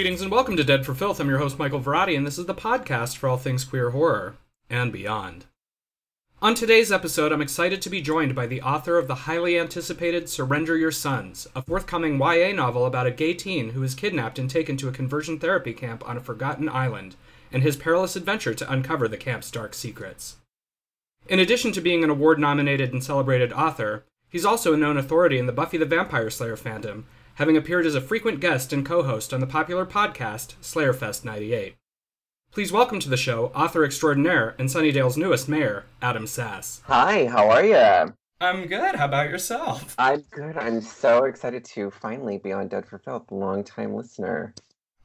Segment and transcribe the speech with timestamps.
[0.00, 1.20] Greetings and welcome to Dead for Filth.
[1.20, 4.36] I'm your host, Michael Varrati, and this is the podcast for all things queer horror
[4.70, 5.44] and beyond.
[6.40, 10.26] On today's episode, I'm excited to be joined by the author of the highly anticipated
[10.26, 14.48] Surrender Your Sons, a forthcoming YA novel about a gay teen who is kidnapped and
[14.48, 17.16] taken to a conversion therapy camp on a forgotten island,
[17.52, 20.36] and his perilous adventure to uncover the camp's dark secrets.
[21.28, 25.38] In addition to being an award nominated and celebrated author, he's also a known authority
[25.38, 27.04] in the Buffy the Vampire Slayer fandom,
[27.40, 31.74] having appeared as a frequent guest and co host on the popular podcast Slayerfest 98.
[32.52, 36.82] Please welcome to the show author extraordinaire and Sunnydale's newest mayor, Adam Sass.
[36.84, 38.12] Hi, how are you?
[38.42, 38.94] I'm good.
[38.94, 39.94] How about yourself?
[39.98, 40.58] I'm good.
[40.58, 44.54] I'm so excited to finally be on Dead for Filth, long time listener.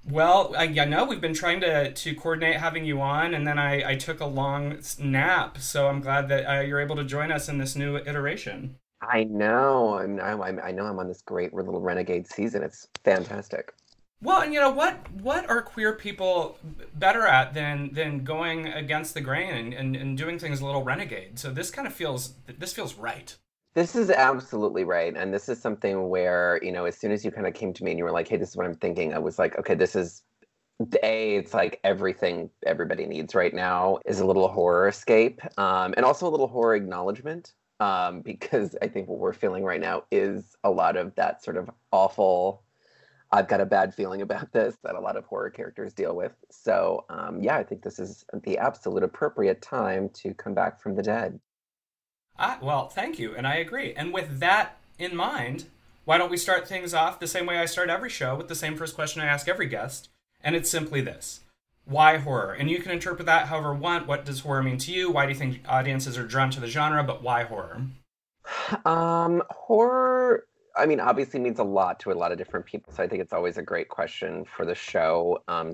[0.06, 3.58] Well, I, I know we've been trying to, to coordinate having you on, and then
[3.58, 7.32] I, I took a long nap, so I'm glad that uh, you're able to join
[7.32, 8.76] us in this new iteration.
[9.02, 10.00] I know.
[10.00, 12.64] I'm, I'm, I know I'm on this great little renegade season.
[12.64, 13.74] It's fantastic.
[14.22, 15.12] Well, and you know what?
[15.12, 16.58] What are queer people
[16.96, 20.84] better at than than going against the grain and, and, and doing things a little
[20.84, 21.38] renegade?
[21.38, 23.36] So this kind of feels this feels right.
[23.76, 27.30] This is absolutely right, and this is something where you know, as soon as you
[27.30, 29.14] kind of came to me and you were like, "Hey, this is what I'm thinking,"
[29.14, 30.24] I was like, "Okay, this is
[31.04, 36.06] a it's like everything everybody needs right now is a little horror escape um, and
[36.06, 40.56] also a little horror acknowledgement um, because i think what we're feeling right now is
[40.64, 42.64] a lot of that sort of awful
[43.32, 46.32] I've got a bad feeling about this that a lot of horror characters deal with.
[46.52, 50.96] So, um, yeah, I think this is the absolute appropriate time to come back from
[50.96, 51.40] the dead.
[52.38, 53.94] Ah, well, thank you, and I agree.
[53.94, 55.66] And with that in mind,
[56.04, 58.56] why don't we start things off the same way I start every show with the
[58.56, 60.10] same first question I ask every guest,
[60.42, 61.42] and it's simply this:
[61.86, 62.54] Why horror?
[62.54, 64.08] And you can interpret that however you want.
[64.08, 65.12] What does horror mean to you?
[65.12, 67.04] Why do you think audiences are drawn to the genre?
[67.04, 67.82] But why horror?
[68.86, 70.46] Um, horror
[70.76, 72.94] I mean, obviously means a lot to a lot of different people.
[72.94, 75.42] So I think it's always a great question for the show.
[75.48, 75.74] Um,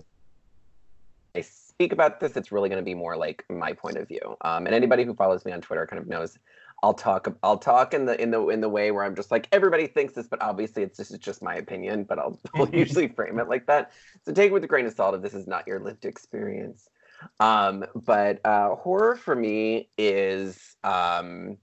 [1.36, 4.38] I speak about this, it's really going to be more like my point of view.
[4.42, 6.38] Um, and anybody who follows me on Twitter kind of knows
[6.84, 7.28] I'll talk.
[7.44, 10.14] I'll talk in the in the in the way where I'm just like everybody thinks
[10.14, 12.06] this, but obviously it's just it's just my opinion.
[12.06, 13.92] But I'll, I'll usually frame it like that.
[14.26, 16.90] So take it with a grain of salt if this is not your lived experience.
[17.40, 21.58] Um, but uh, horror for me is um,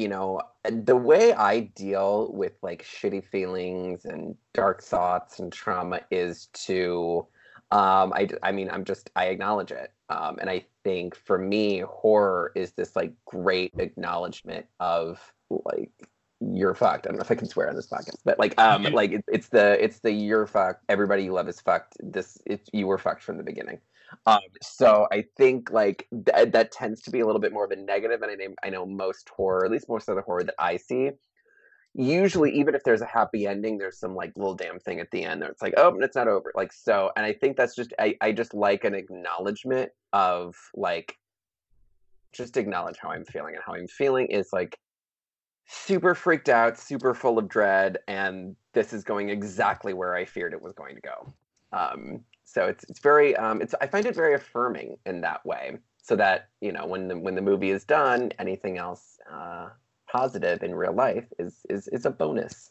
[0.00, 6.00] you know, the way I deal with like shitty feelings and dark thoughts and trauma
[6.10, 7.26] is to,
[7.70, 9.92] um, I, I mean, I'm just, I acknowledge it.
[10.08, 15.92] Um, and I think for me, horror is this like great acknowledgement of like,
[16.40, 17.06] you're fucked.
[17.06, 19.24] I don't know if I can swear on this podcast, but like, um, like it,
[19.28, 20.84] it's the, it's the you're fucked.
[20.88, 21.96] Everybody you love is fucked.
[22.00, 23.78] This, it's, you were fucked from the beginning.
[24.26, 27.70] Um, so I think like th- that tends to be a little bit more of
[27.70, 28.22] a negative.
[28.22, 31.12] and I I know most horror, at least most of the horror that I see,
[31.94, 35.24] usually even if there's a happy ending, there's some like little damn thing at the
[35.24, 35.50] end there.
[35.50, 36.52] It's like, oh, it's not over.
[36.54, 41.18] Like so, and I think that's just I, I just like an acknowledgement of like
[42.32, 44.78] just acknowledge how I'm feeling, and how I'm feeling is like
[45.66, 50.52] super freaked out, super full of dread, and this is going exactly where I feared
[50.52, 51.32] it was going to go.
[51.72, 55.78] Um, so it's it's very um, it's I find it very affirming in that way.
[56.02, 59.68] So that you know when the when the movie is done, anything else uh,
[60.10, 62.68] positive in real life is is is a bonus.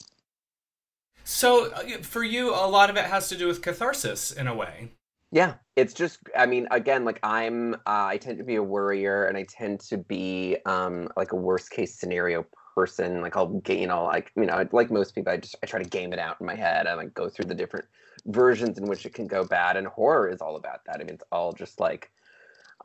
[1.23, 4.55] So uh, for you, a lot of it has to do with catharsis in a
[4.55, 4.91] way.
[5.31, 9.25] Yeah, it's just I mean again like I'm uh, I tend to be a worrier
[9.25, 12.45] and I tend to be um, like a worst case scenario
[12.75, 13.22] person.
[13.22, 15.81] Like I'll get you know like you know like most people I just I try
[15.81, 16.88] to game it out in my head.
[16.88, 17.85] I like go through the different
[18.25, 21.13] versions in which it can go bad and horror is all about that i mean
[21.13, 22.11] it's all just like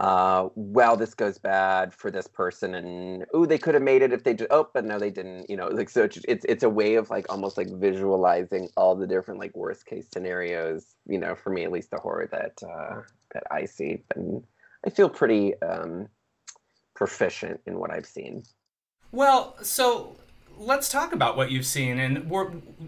[0.01, 4.13] uh well this goes bad for this person and oh they could have made it
[4.13, 6.65] if they just oh but no they didn't you know like so it's, it's it's
[6.65, 11.19] a way of like almost like visualizing all the different like worst case scenarios you
[11.19, 13.01] know for me at least the horror that uh
[13.33, 14.43] that i see and
[14.85, 16.09] i feel pretty um
[16.95, 18.43] proficient in what i've seen.
[19.13, 20.17] Well so
[20.59, 22.31] let's talk about what you've seen and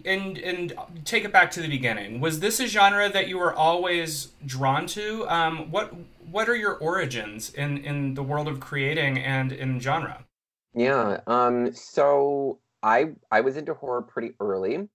[0.04, 0.74] and and
[1.04, 2.20] take it back to the beginning.
[2.20, 5.28] Was this a genre that you were always drawn to?
[5.28, 5.92] Um, what
[6.30, 10.24] what are your origins in in the world of creating and in genre?
[10.74, 11.20] Yeah.
[11.26, 11.72] Um.
[11.72, 14.88] So I I was into horror pretty early.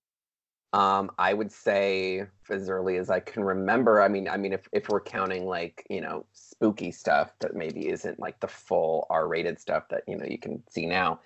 [0.73, 4.01] Um, I would say as early as I can remember.
[4.01, 7.89] I mean, I mean, if if we're counting like you know spooky stuff that maybe
[7.89, 11.19] isn't like the full R-rated stuff that you know you can see now.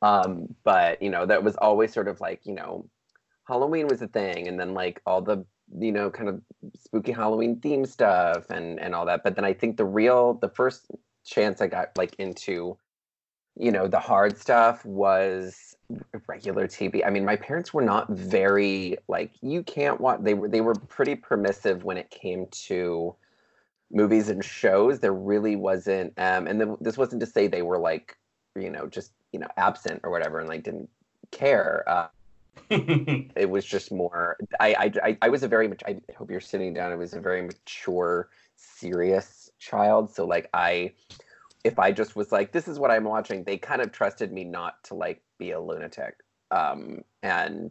[0.00, 2.88] Um, but you know, that was always sort of like, you know,
[3.44, 5.44] Halloween was a thing, and then like all the
[5.78, 6.40] you know kind of
[6.76, 9.22] spooky Halloween theme stuff and and all that.
[9.24, 10.86] But then I think the real the first
[11.24, 12.76] chance I got like into
[13.56, 15.76] you know, the hard stuff was
[16.26, 17.06] regular TV.
[17.06, 20.20] I mean, my parents were not very like you can't watch.
[20.22, 23.14] They were they were pretty permissive when it came to
[23.90, 25.00] movies and shows.
[25.00, 28.16] There really wasn't, um, and the, this wasn't to say they were like
[28.56, 30.88] you know just you know absent or whatever and like didn't
[31.30, 31.84] care.
[31.86, 32.08] Uh,
[32.70, 34.36] it was just more.
[34.60, 35.82] I, I I was a very much.
[35.86, 36.92] I hope you're sitting down.
[36.92, 40.14] I was a very mature, serious child.
[40.14, 40.92] So like I
[41.64, 44.44] if I just was like, this is what I'm watching, they kind of trusted me
[44.44, 46.16] not to like be a lunatic
[46.52, 47.70] um, and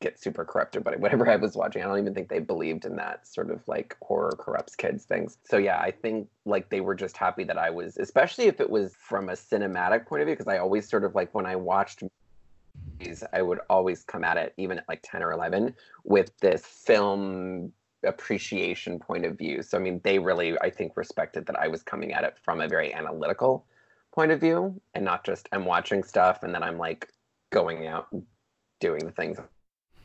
[0.00, 1.82] get super corrupted by whatever I was watching.
[1.82, 5.38] I don't even think they believed in that sort of like horror corrupts kids things.
[5.44, 8.68] So yeah, I think like they were just happy that I was, especially if it
[8.68, 11.56] was from a cinematic point of view, because I always sort of like when I
[11.56, 12.02] watched
[12.98, 15.74] movies, I would always come at it, even at like 10 or 11,
[16.04, 17.72] with this film
[18.04, 19.62] appreciation point of view.
[19.62, 22.60] So I mean, they really I think respected that I was coming at it from
[22.60, 23.66] a very analytical
[24.12, 27.08] point of view and not just I'm watching stuff and then I'm like
[27.50, 28.08] going out
[28.80, 29.38] doing the things.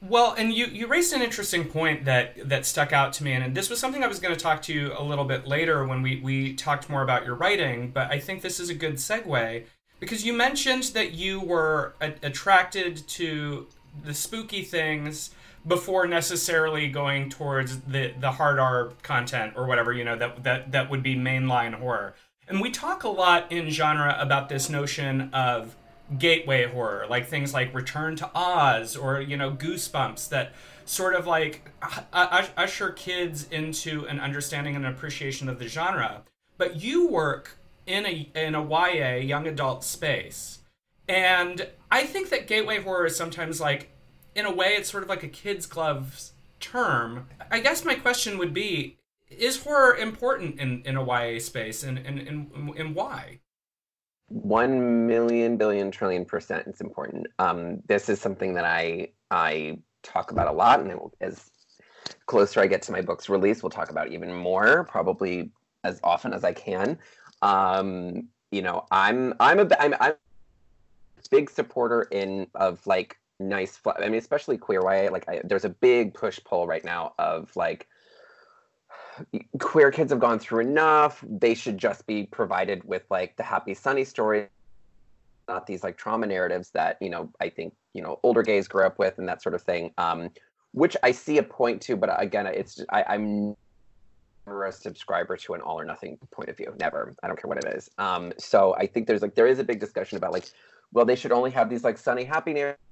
[0.07, 3.43] Well, and you you raised an interesting point that that stuck out to me, and
[3.43, 5.85] and this was something I was going to talk to you a little bit later
[5.85, 7.91] when we we talked more about your writing.
[7.91, 9.65] But I think this is a good segue
[9.99, 13.67] because you mentioned that you were a- attracted to
[14.03, 15.31] the spooky things
[15.65, 20.71] before necessarily going towards the the hard R content or whatever you know that that
[20.71, 22.15] that would be mainline horror.
[22.47, 25.75] And we talk a lot in genre about this notion of
[26.17, 30.53] gateway horror, like things like Return to Oz or you know Goosebumps that
[30.85, 31.71] sort of like
[32.13, 36.23] usher kids into an understanding and appreciation of the genre.
[36.57, 40.59] But you work in a in a YA young adult space.
[41.07, 43.91] And I think that gateway horror is sometimes like
[44.35, 47.27] in a way, it's sort of like a kid's gloves term.
[47.49, 48.97] I guess my question would be
[49.29, 53.39] is horror important in, in a YA space and, and, and, and why?
[54.27, 57.27] One million billion trillion percent it's important.
[57.39, 61.51] Um, this is something that I I talk about a lot, and as
[62.25, 65.51] closer I get to my book's release, we'll talk about even more, probably
[65.83, 66.97] as often as I can.
[67.41, 73.79] Um, you know, I'm I'm a I'm, I'm a big supporter in of like nice
[73.97, 77.53] i mean especially queer YA like I, there's a big push pull right now of
[77.55, 77.87] like
[79.59, 81.23] queer kids have gone through enough.
[81.27, 84.47] They should just be provided with like the happy sunny story
[85.47, 88.85] not these like trauma narratives that you know i think you know older gays grew
[88.85, 90.29] up with and that sort of thing um
[90.71, 93.55] which i see a point to but again it's I, i'm
[94.45, 97.15] never a subscriber to an all or nothing point of view never.
[97.23, 97.89] I don't care what it is.
[97.97, 100.45] Um so i think there's like there is a big discussion about like
[100.93, 102.84] well they should only have these like sunny happy narratives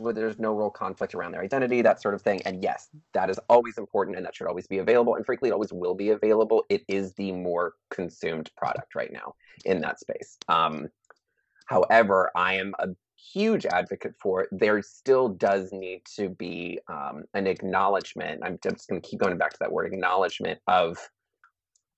[0.00, 2.40] where there's no real conflict around their identity, that sort of thing.
[2.44, 5.14] And yes, that is always important and that should always be available.
[5.14, 6.64] And frankly, it always will be available.
[6.68, 9.34] It is the more consumed product right now
[9.64, 10.38] in that space.
[10.48, 10.88] Um,
[11.66, 14.46] however, I am a huge advocate for.
[14.50, 18.42] There still does need to be um, an acknowledgement.
[18.44, 20.98] I'm just going to keep going back to that word acknowledgement of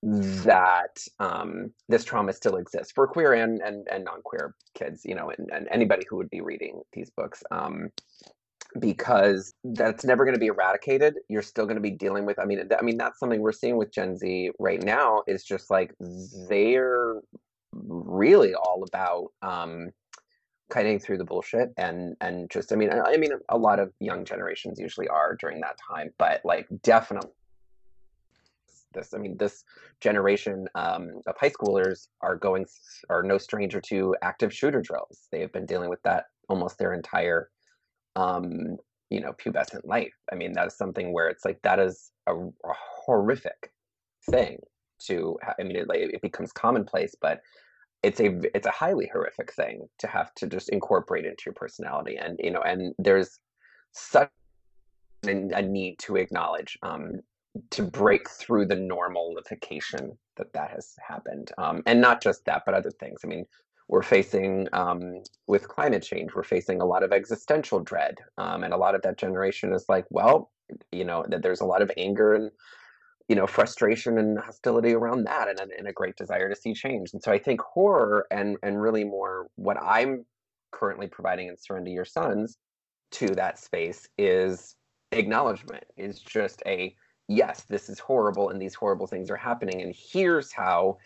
[0.06, 5.32] that um, this trauma still exists for queer and, and, and non-queer kids, you know,
[5.37, 7.43] and, and anybody who would be reading these books.
[7.50, 7.91] Um,
[8.79, 11.15] because that's never going to be eradicated.
[11.29, 12.39] You're still going to be dealing with.
[12.39, 15.22] I mean, I mean that's something we're seeing with Gen Z right now.
[15.27, 15.94] Is just like
[16.48, 17.20] they're
[17.72, 19.91] really all about um,
[20.69, 22.72] cutting through the bullshit and and just.
[22.72, 26.10] I mean, I, I mean, a lot of young generations usually are during that time,
[26.19, 27.31] but like definitely
[28.96, 29.15] this.
[29.15, 29.62] I mean, this
[30.00, 32.67] generation um, of high schoolers are going
[33.08, 35.29] are no stranger to active shooter drills.
[35.31, 37.50] They have been dealing with that almost their entire,
[38.17, 38.76] um,
[39.10, 40.15] you know, pubescent life.
[40.32, 42.72] I mean, that is something where it's like that is a, a
[43.05, 43.72] horrific
[44.31, 44.58] thing
[45.06, 45.38] to.
[45.58, 47.41] I mean, it, it becomes commonplace, but
[48.03, 52.17] it's a it's a highly horrific thing to have to just incorporate into your personality
[52.17, 53.38] and you know and there's
[53.93, 54.31] such
[55.24, 57.15] a need to acknowledge um,
[57.70, 62.75] to break through the normalification that that has happened um, and not just that but
[62.75, 63.20] other things.
[63.25, 63.46] I mean
[63.89, 68.75] we're facing um, with climate change we're facing a lot of existential dread um, and
[68.75, 70.51] a lot of that generation is like well
[70.93, 72.51] you know that there's a lot of anger and
[73.29, 77.10] you know frustration and hostility around that and, and a great desire to see change.
[77.13, 80.25] And so i think horror and and really more what i'm
[80.72, 82.58] currently providing in surrender your sons
[83.13, 84.77] to that space is
[85.13, 86.94] acknowledgement is just a
[87.29, 89.83] yes, this is horrible and these horrible things are happening.
[89.83, 90.99] And here's how,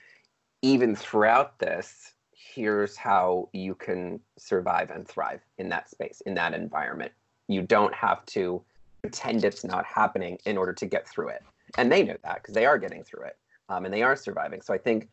[0.62, 6.55] even throughout this, here's how you can survive and thrive in that space, in that
[6.55, 7.12] environment.
[7.49, 8.62] You don't have to
[9.03, 11.43] pretend it's not happening in order to get through it.
[11.79, 13.37] And they know that because they are getting through it
[13.69, 14.61] um, and they are surviving.
[14.61, 15.09] So I think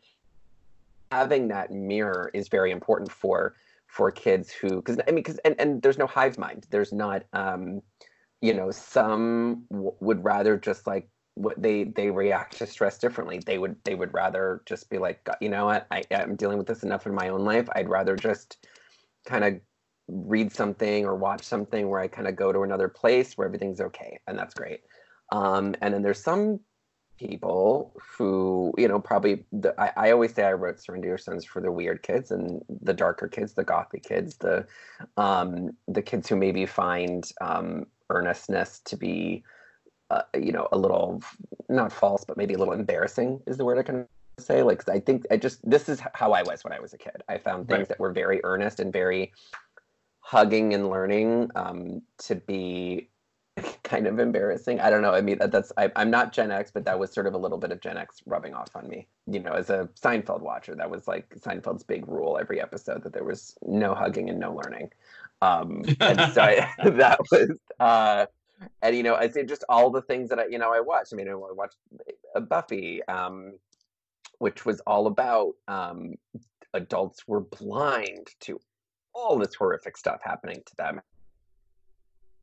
[1.10, 3.54] having that mirror is very important for
[3.86, 6.66] for kids who because I mean because and, and there's no hive mind.
[6.70, 7.80] There's not um,
[8.40, 13.40] you know some w- would rather just like what they they react to stress differently.
[13.44, 16.66] They would they would rather just be like you know what I I'm dealing with
[16.66, 17.68] this enough in my own life.
[17.74, 18.66] I'd rather just
[19.26, 19.60] kind of
[20.08, 23.80] read something or watch something where I kind of go to another place where everything's
[23.80, 24.80] okay and that's great.
[25.30, 26.60] Um, and then there's some
[27.18, 31.44] people who you know probably the, I, I always say i wrote surrender your sons
[31.44, 34.66] for the weird kids and the darker kids the gothic kids the
[35.16, 39.44] um the kids who maybe find um earnestness to be
[40.10, 41.22] uh, you know a little
[41.68, 44.06] not false but maybe a little embarrassing is the word i can
[44.38, 46.98] say like i think i just this is how i was when i was a
[46.98, 47.88] kid i found things right.
[47.88, 49.32] that were very earnest and very
[50.20, 53.08] hugging and learning um, to be
[53.82, 54.80] kind of embarrassing.
[54.80, 55.14] I don't know.
[55.14, 57.58] I mean, that's I, am not Gen X, but that was sort of a little
[57.58, 59.06] bit of Gen X rubbing off on me.
[59.26, 63.12] You know, as a Seinfeld watcher, that was like Seinfeld's big rule every episode that
[63.12, 64.90] there was no hugging and no learning.
[65.42, 67.50] Um, and so I, that was,
[67.80, 68.26] uh,
[68.82, 71.12] and you know, I say just all the things that I, you know, I watched.
[71.12, 71.76] I mean, I watched
[72.34, 73.54] uh, Buffy, um,
[74.38, 76.14] which was all about um,
[76.74, 78.60] adults were blind to
[79.14, 81.00] all this horrific stuff happening to them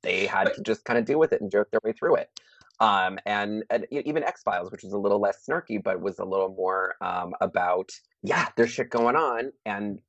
[0.05, 2.29] they had to just kind of deal with it and joke their way through it.
[2.79, 6.25] Um, and, and, even X Files, which was a little less snarky, but was a
[6.25, 9.99] little more um, about yeah, there's shit going on, and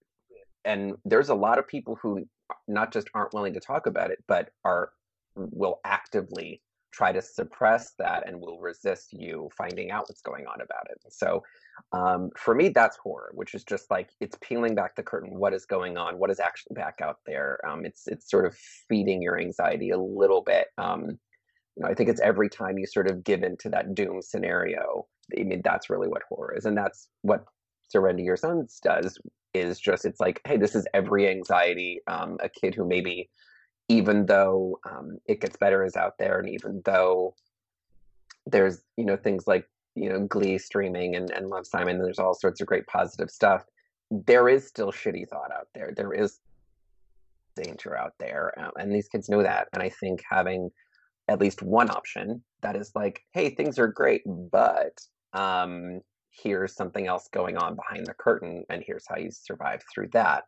[0.65, 2.27] and there's a lot of people who
[2.67, 4.91] not just aren't willing to talk about it, but are
[5.37, 6.63] will actively
[6.93, 10.99] try to suppress that and will resist you finding out what's going on about it.
[11.11, 11.43] So
[11.93, 15.39] um, for me, that's horror, which is just like it's peeling back the curtain.
[15.39, 16.19] What is going on?
[16.19, 17.59] What is actually back out there?
[17.67, 18.57] Um, it's it's sort of
[18.89, 20.69] feeding your anxiety a little bit.
[20.79, 21.19] Um,
[21.77, 25.07] you know, I think it's every time you sort of give into that doom scenario.
[25.39, 27.45] I mean, that's really what horror is, and that's what
[27.89, 29.19] Surrender Your Sons does.
[29.55, 33.31] Is just it's like, hey, this is every anxiety um, a kid who maybe,
[33.89, 37.35] even though um, it gets better, is out there, and even though
[38.47, 39.67] there's you know things like
[39.97, 41.99] you know Glee streaming and and Love Simon.
[41.99, 43.65] There's all sorts of great positive stuff.
[44.11, 45.93] There is still shitty thought out there.
[45.97, 46.39] There is
[47.57, 49.69] danger out there, um, and these kids know that.
[49.73, 50.71] And I think having
[51.29, 55.01] at least one option that is like, hey, things are great, but
[55.33, 56.01] um,
[56.31, 60.45] here's something else going on behind the curtain, and here's how you survive through that.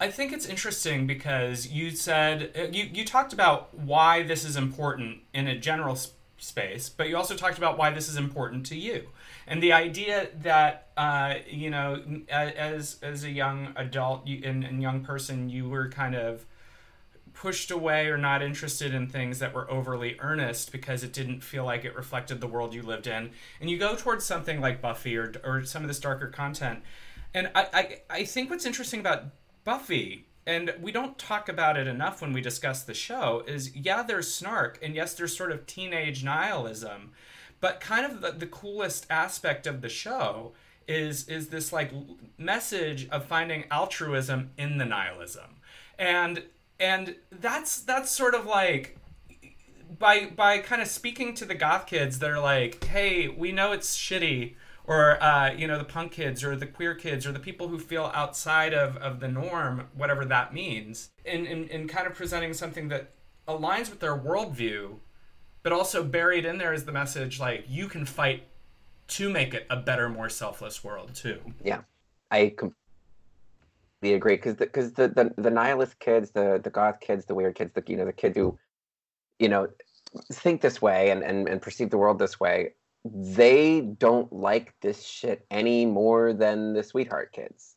[0.00, 4.56] I think it's interesting because you said uh, you you talked about why this is
[4.56, 5.96] important in a general
[6.38, 9.08] space, but you also talked about why this is important to you,
[9.46, 15.02] and the idea that uh, you know, as as a young adult and, and young
[15.04, 16.46] person, you were kind of
[17.34, 21.64] pushed away or not interested in things that were overly earnest because it didn't feel
[21.64, 23.30] like it reflected the world you lived in,
[23.60, 26.82] and you go towards something like Buffy or or some of this darker content,
[27.34, 29.24] and I I, I think what's interesting about
[29.64, 34.02] Buffy and we don't talk about it enough when we discuss the show is yeah
[34.02, 37.12] there's snark and yes there's sort of teenage nihilism
[37.60, 40.52] but kind of the, the coolest aspect of the show
[40.88, 41.92] is is this like
[42.38, 45.56] message of finding altruism in the nihilism.
[45.98, 46.44] And
[46.80, 48.96] and that's that's sort of like
[49.98, 53.96] by by kind of speaking to the goth kids they're like hey we know it's
[53.96, 54.54] shitty
[54.88, 57.78] or uh, you know the punk kids or the queer kids or the people who
[57.78, 62.52] feel outside of, of the norm whatever that means in, in, in kind of presenting
[62.52, 63.12] something that
[63.46, 64.96] aligns with their worldview
[65.62, 68.44] but also buried in there is the message like you can fight
[69.06, 71.40] to make it a better more selfless world too.
[71.64, 71.80] Yeah.
[72.30, 72.76] I completely
[74.02, 77.54] agree because because the, the, the, the nihilist kids the the goth kids the weird
[77.54, 78.58] kids the you know the kids who
[79.38, 79.68] you know
[80.32, 82.72] think this way and, and, and perceive the world this way
[83.04, 87.76] they don't like this shit any more than the sweetheart kids.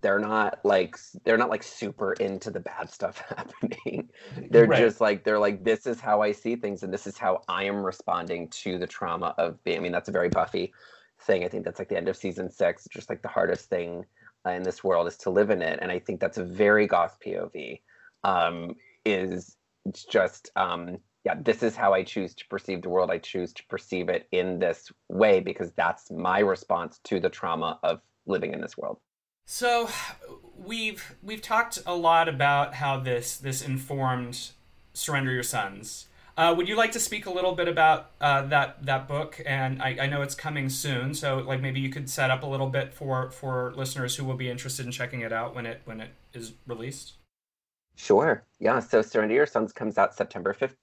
[0.00, 4.08] They're not like they're not like super into the bad stuff happening.
[4.50, 4.78] They're right.
[4.78, 7.64] just like they're like this is how i see things and this is how i
[7.64, 10.72] am responding to the trauma of being i mean that's a very buffy
[11.20, 11.44] thing.
[11.44, 14.04] I think that's like the end of season six just like the hardest thing
[14.44, 16.86] uh, in this world is to live in it and i think that's a very
[16.88, 17.80] goth pov
[18.24, 18.74] um
[19.04, 19.56] is
[20.10, 23.10] just um yeah, this is how I choose to perceive the world.
[23.10, 27.78] I choose to perceive it in this way because that's my response to the trauma
[27.82, 28.98] of living in this world.
[29.44, 29.88] So,
[30.56, 34.50] we've we've talked a lot about how this this informed
[34.94, 38.84] "Surrender Your Sons." Uh, would you like to speak a little bit about uh, that
[38.86, 39.40] that book?
[39.44, 42.46] And I, I, know it's coming soon, so like maybe you could set up a
[42.46, 45.82] little bit for for listeners who will be interested in checking it out when it
[45.84, 47.14] when it is released.
[47.96, 48.44] Sure.
[48.58, 48.80] Yeah.
[48.80, 50.76] So Surrender Your Sons comes out September 15th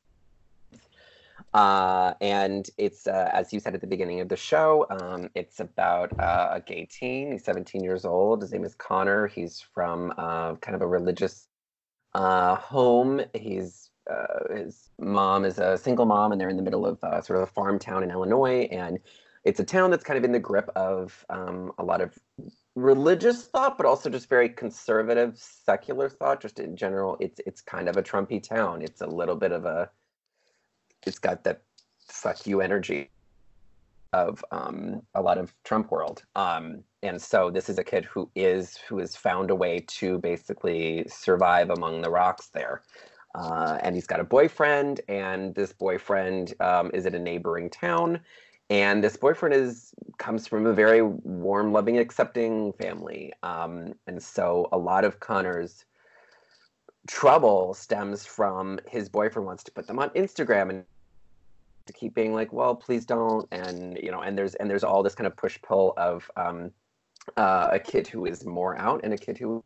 [1.54, 5.60] Uh, and it's, uh, as you said at the beginning of the show, um, it's
[5.60, 7.32] about uh, a gay teen.
[7.32, 8.42] He's 17 years old.
[8.42, 9.28] His name is Connor.
[9.28, 11.48] He's from uh, kind of a religious
[12.14, 13.22] uh, home.
[13.34, 17.38] He's uh, his mom is a single mom, and they're in the middle of sort
[17.38, 18.68] of a farm town in Illinois.
[18.72, 19.00] And
[19.44, 22.18] it's a town that's kind of in the grip of um, a lot of
[22.76, 26.42] religious thought, but also just very conservative, secular thought.
[26.42, 28.82] Just in general, it's it's kind of a Trumpy town.
[28.82, 29.90] It's a little bit of a
[31.06, 31.62] it's got that
[32.08, 33.10] fuck you energy
[34.14, 36.24] of um, a lot of Trump world.
[36.36, 40.18] Um, and so this is a kid who is who has found a way to
[40.20, 42.82] basically survive among the rocks there.
[43.36, 48.20] Uh, and he's got a boyfriend, and this boyfriend um, is in a neighboring town.
[48.72, 53.32] And this boyfriend is comes from a very warm, loving, accepting family.
[53.44, 55.86] Um, and so a lot of Connor's
[57.08, 60.86] trouble stems from his boyfriend wants to put them on Instagram and
[61.86, 65.02] to keep being like, well, please don't, and you know, and there's and there's all
[65.02, 66.72] this kind of push pull of um,
[67.36, 69.64] uh, a kid who is more out and a kid who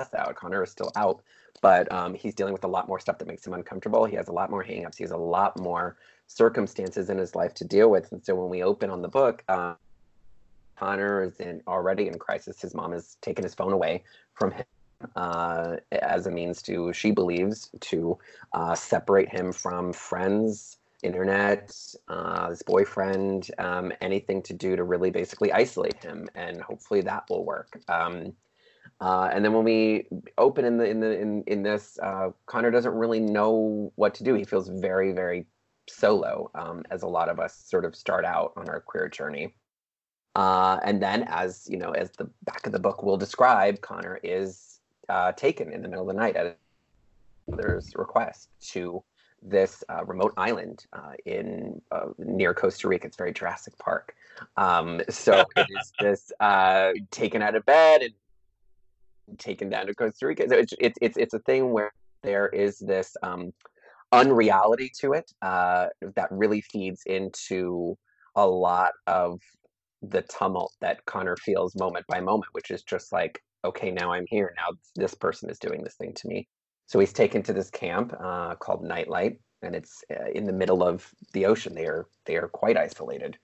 [0.00, 0.34] is out.
[0.34, 1.22] Connor is still out,
[1.60, 4.04] but um, he's dealing with a lot more stuff that makes him uncomfortable.
[4.04, 4.96] He has a lot more hangups.
[4.96, 5.96] He has a lot more
[6.26, 9.44] circumstances in his life to deal with, and so when we open on the book.
[9.48, 9.76] Um,
[10.74, 12.60] Connor is in already in crisis.
[12.60, 14.02] His mom has taken his phone away
[14.34, 14.64] from him
[15.16, 18.18] uh, as a means to, she believes, to
[18.52, 21.74] uh, separate him from friends, internet,
[22.08, 27.24] uh, his boyfriend, um, anything to do to really basically isolate him, and hopefully that
[27.28, 27.80] will work.
[27.88, 28.32] Um,
[29.00, 30.06] uh, and then when we
[30.38, 34.24] open in the in the in in this, uh, Connor doesn't really know what to
[34.24, 34.34] do.
[34.34, 35.46] He feels very very
[35.88, 39.54] solo, um, as a lot of us sort of start out on our queer journey.
[40.34, 44.18] Uh, and then, as you know, as the back of the book will describe, Connor
[44.22, 44.71] is
[45.08, 46.58] uh, taken in the middle of the night at
[47.48, 49.02] mother's request to
[49.42, 53.08] this uh, remote island uh, in uh, near Costa Rica.
[53.08, 54.14] It's very Jurassic Park.
[54.56, 60.26] Um, so it is just uh, taken out of bed and taken down to Costa
[60.26, 60.48] Rica.
[60.48, 63.52] So it's it's it's, it's a thing where there is this um,
[64.12, 67.96] unreality to it uh, that really feeds into
[68.36, 69.40] a lot of
[70.02, 74.26] the tumult that Connor feels moment by moment, which is just like okay, now I'm
[74.28, 74.54] here.
[74.56, 76.48] Now this person is doing this thing to me.
[76.86, 80.82] So he's taken to this camp uh, called Nightlight, and it's uh, in the middle
[80.82, 81.74] of the ocean.
[81.74, 83.38] They are they are quite isolated,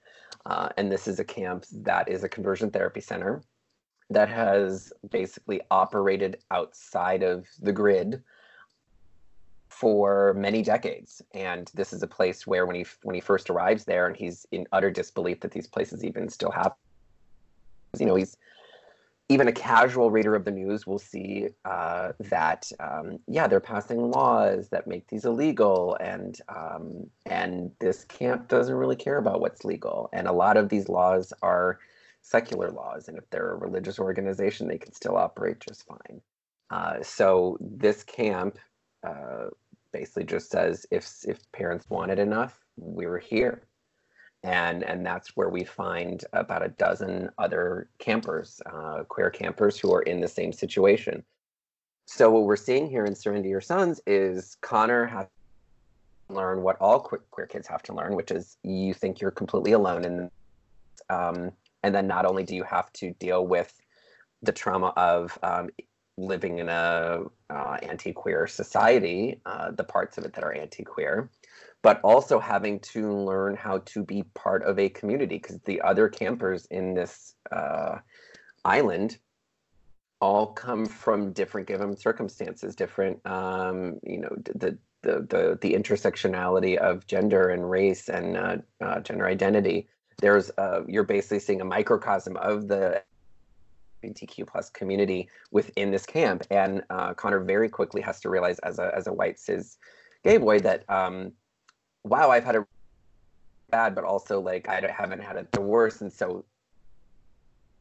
[0.47, 3.43] uh, and this is a camp that is a conversion therapy center
[4.11, 8.23] that has basically operated outside of the grid
[9.69, 11.23] for many decades.
[11.35, 14.47] And this is a place where when he when he first arrives there, and he's
[14.51, 16.75] in utter disbelief that these places even still have.
[17.99, 18.37] You know, he's
[19.31, 24.11] even a casual reader of the news will see uh, that um, yeah they're passing
[24.11, 29.65] laws that make these illegal and um, and this camp doesn't really care about what's
[29.65, 30.09] legal.
[30.13, 31.79] And a lot of these laws are
[32.23, 36.21] secular laws and if they're a religious organization they can still operate just fine.
[36.71, 38.59] Uh, so this camp
[39.07, 39.47] uh,
[39.93, 43.68] basically just says if if parents want it enough we're here
[44.43, 49.93] and and that's where we find about a dozen other campers, uh, queer campers who
[49.93, 51.25] are in the same situation.
[52.07, 55.27] So what we're seeing here in Surrender Your Sons is Connor has
[56.29, 59.31] to learn what all queer, queer kids have to learn, which is you think you're
[59.31, 60.31] completely alone, and
[61.11, 63.73] um, and then not only do you have to deal with
[64.43, 65.69] the trauma of um,
[66.17, 71.29] living in a uh, anti-queer society, uh, the parts of it that are anti-queer,
[71.83, 76.09] but also having to learn how to be part of a community because the other
[76.09, 77.99] campers in this uh,
[78.65, 79.19] island
[80.21, 86.77] all come from different given circumstances, different, um, you know, the, the, the, the intersectionality
[86.77, 89.87] of gender and race and uh, uh, gender identity.
[90.21, 93.01] There's, uh, you're basically seeing a microcosm of the
[94.03, 96.45] LGBTQ plus community within this camp.
[96.51, 99.79] And uh, Connor very quickly has to realize as a, as a white cis
[100.25, 101.33] gay boy that um,
[102.05, 102.67] wow, I've had a
[103.71, 106.01] bad, but also like I haven't had it the worst.
[106.01, 106.45] And so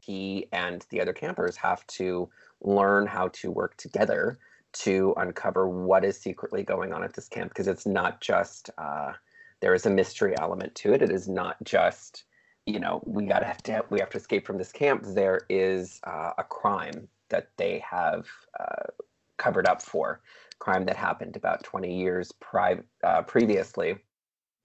[0.01, 2.30] he and the other campers have to
[2.62, 4.39] learn how to work together
[4.73, 9.13] to uncover what is secretly going on at this camp because it's not just uh,
[9.60, 11.01] there is a mystery element to it.
[11.01, 12.25] It is not just
[12.65, 15.03] you know we gotta have to we have to escape from this camp.
[15.06, 18.27] There is uh, a crime that they have
[18.60, 18.88] uh,
[19.38, 20.21] covered up for,
[20.60, 23.97] crime that happened about 20 years pri- uh, previously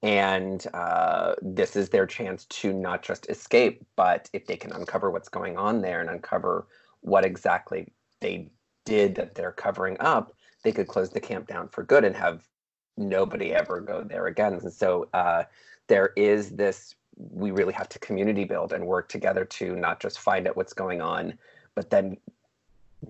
[0.03, 5.11] and uh, this is their chance to not just escape, but if they can uncover
[5.11, 6.67] what's going on there and uncover
[7.01, 8.51] what exactly they
[8.85, 10.35] did that they're covering up,
[10.65, 12.49] they could close the camp down for good and have
[12.97, 14.55] nobody ever go there again.
[14.55, 15.45] And so uh,
[15.87, 16.95] there is this.
[17.17, 20.73] We really have to community build and work together to not just find out what's
[20.73, 21.39] going on,
[21.75, 22.17] but then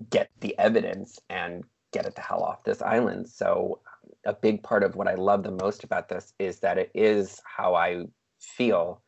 [0.09, 3.27] get the evidence and get it the hell off this island.
[3.29, 3.79] So
[4.25, 7.41] a big part of what I love the most about this is that it is
[7.45, 8.05] how I
[8.39, 9.01] feel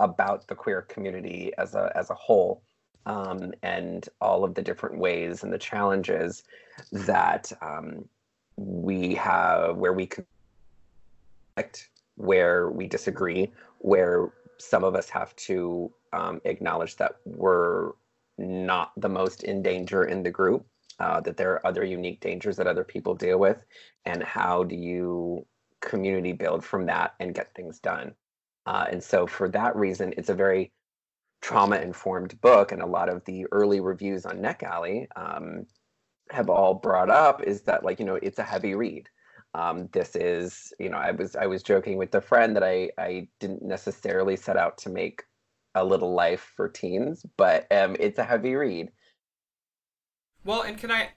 [0.00, 2.62] about the queer community as a as a whole
[3.06, 6.44] um, and all of the different ways and the challenges
[6.92, 8.08] that um,
[8.56, 10.08] we have where we
[11.56, 17.92] connect, where we disagree, where some of us have to um, acknowledge that we're
[18.38, 20.64] not the most in danger in the group,
[20.98, 23.64] uh, that there are other unique dangers that other people deal with,
[24.04, 25.46] and how do you
[25.80, 28.14] community build from that and get things done.
[28.66, 30.72] Uh, and so, for that reason, it's a very
[31.42, 32.72] trauma informed book.
[32.72, 35.66] And a lot of the early reviews on NetGalley um,
[36.30, 39.08] have all brought up is that, like, you know, it's a heavy read.
[39.54, 42.90] Um, this is, you know, I was I was joking with a friend that I
[42.96, 45.24] I didn't necessarily set out to make
[45.74, 48.90] a little life for teens, but um, it's a heavy read.
[50.44, 51.10] Well, and can I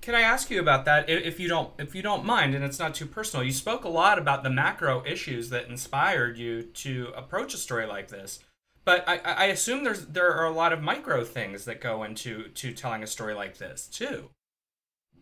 [0.00, 2.78] can I ask you about that if you don't if you don't mind and it's
[2.78, 3.44] not too personal.
[3.44, 7.86] You spoke a lot about the macro issues that inspired you to approach a story
[7.86, 8.40] like this.
[8.84, 12.48] But I, I assume there's there are a lot of micro things that go into
[12.48, 14.28] to telling a story like this too.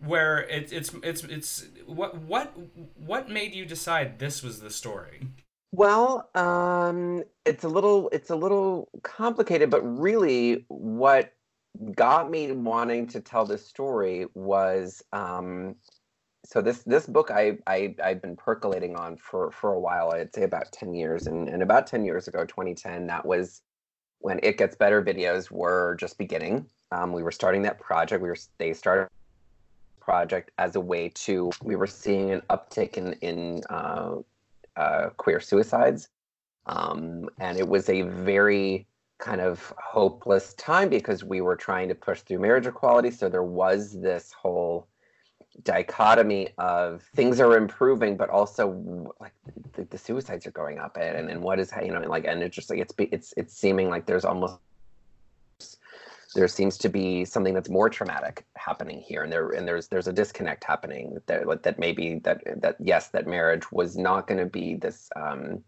[0.04, 2.52] Where it, it's it's it's what what
[2.96, 5.28] what made you decide this was the story?
[5.70, 11.32] Well, um, it's a little it's a little complicated, but really, what
[11.94, 15.74] got me wanting to tell this story was um,
[16.44, 20.10] so this this book I, I I've been percolating on for for a while.
[20.12, 23.62] I'd say about ten years, and and about ten years ago, 2010, that was
[24.18, 26.66] when It Gets Better videos were just beginning.
[26.90, 28.22] Um, we were starting that project.
[28.22, 29.08] We were they started
[30.00, 34.16] project as a way to we were seeing an uptick in in uh,
[34.76, 36.08] uh, queer suicides,
[36.66, 38.86] um, and it was a very
[39.22, 43.10] kind of hopeless time because we were trying to push through marriage equality.
[43.10, 44.88] So there was this whole
[45.62, 49.32] dichotomy of things are improving, but also like
[49.74, 52.54] the, the suicides are going up, and and what is you know like and it's
[52.54, 54.58] just like it's it's it's seeming like there's almost
[56.34, 60.08] there seems to be something that's more traumatic happening here and there and there's there's
[60.08, 64.46] a disconnect happening that that maybe that that yes that marriage was not going to
[64.46, 65.62] be this um,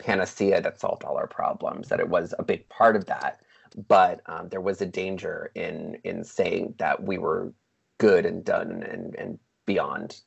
[0.00, 3.40] panacea that solved all our problems, that it was a big part of that.
[3.88, 7.52] But um, there was a danger in in saying that we were
[7.98, 10.20] good and done and, and beyond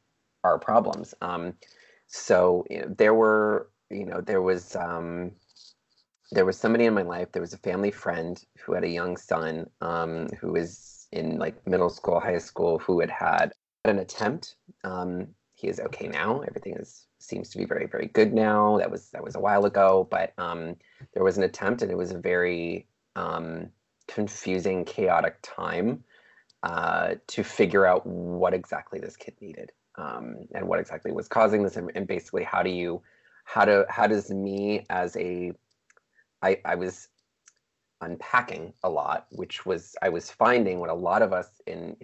[0.44, 1.14] our problems.
[1.22, 1.54] Um,
[2.08, 5.32] so you know, there were, you know, there was um,
[6.32, 7.32] there was somebody in my life.
[7.32, 11.56] There was a family friend who had a young son um, who was in like
[11.68, 13.52] middle school, high school, who had had
[13.86, 14.56] an attempt.
[14.84, 15.28] Um,
[15.64, 16.42] he is okay now.
[16.42, 18.78] Everything is seems to be very very good now.
[18.80, 20.76] That was that was a while ago, but um,
[21.14, 23.70] there was an attempt, and it was a very um,
[24.08, 26.04] confusing, chaotic time
[26.64, 31.64] uh, to figure out what exactly this kid needed um, and what exactly was causing
[31.64, 33.02] this, and, and, basically how do you
[33.46, 35.54] how do how does me as a
[36.42, 37.08] I, I was
[38.02, 41.96] unpacking a lot, which was I was finding what a lot of us in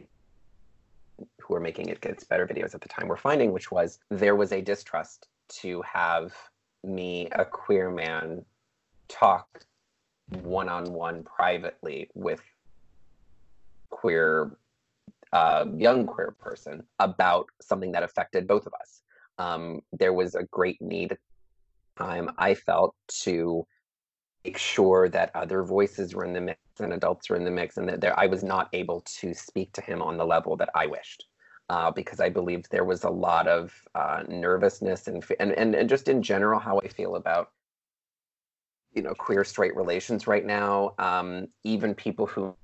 [1.49, 4.35] who were making it gets better videos at the time were finding, which was there
[4.35, 6.31] was a distrust to have
[6.83, 8.45] me, a queer man,
[9.09, 9.65] talk
[10.43, 12.41] one on one privately with
[13.89, 14.55] queer
[15.33, 19.01] uh, young queer person about something that affected both of us.
[19.39, 21.17] Um, there was a great need
[21.97, 23.65] time I felt to
[24.45, 27.77] make sure that other voices were in the mix and adults were in the mix,
[27.77, 30.69] and that there, I was not able to speak to him on the level that
[30.75, 31.25] I wished.
[31.69, 35.87] Uh, because I believed there was a lot of uh, nervousness and, and and and
[35.87, 37.51] just in general how I feel about
[38.93, 40.93] you know queer straight relations right now.
[40.97, 42.55] Um, even people who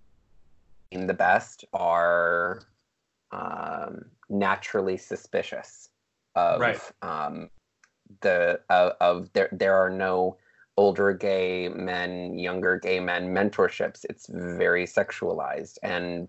[0.92, 2.64] the best are
[3.32, 5.90] um, naturally suspicious
[6.36, 6.80] of right.
[7.02, 7.50] um,
[8.22, 9.50] the uh, of there.
[9.52, 10.38] There are no
[10.78, 14.06] older gay men, younger gay men mentorships.
[14.10, 16.28] It's very sexualized and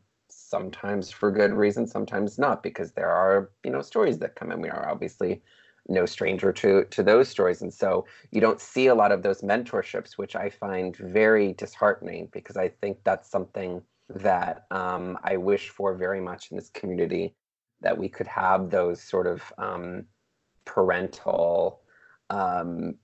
[0.48, 4.60] sometimes for good reason, sometimes not, because there are, you know, stories that come in.
[4.60, 5.42] We are obviously
[5.88, 7.62] no stranger to to those stories.
[7.62, 12.28] And so you don't see a lot of those mentorships, which I find very disheartening
[12.32, 17.34] because I think that's something that um, I wish for very much in this community
[17.80, 20.04] that we could have those sort of um,
[20.64, 21.80] parental
[22.30, 22.94] um,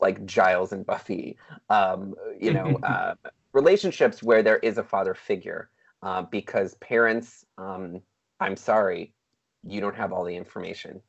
[0.00, 1.36] like Giles and Buffy,
[1.68, 3.14] um, you know, uh,
[3.52, 5.70] relationships where there is a father figure.
[6.02, 8.00] Uh, because parents, um,
[8.40, 9.12] I'm sorry,
[9.62, 11.02] you don't have all the information.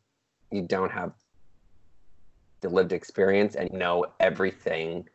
[0.52, 1.14] you don't have
[2.62, 5.08] the lived experience and know everything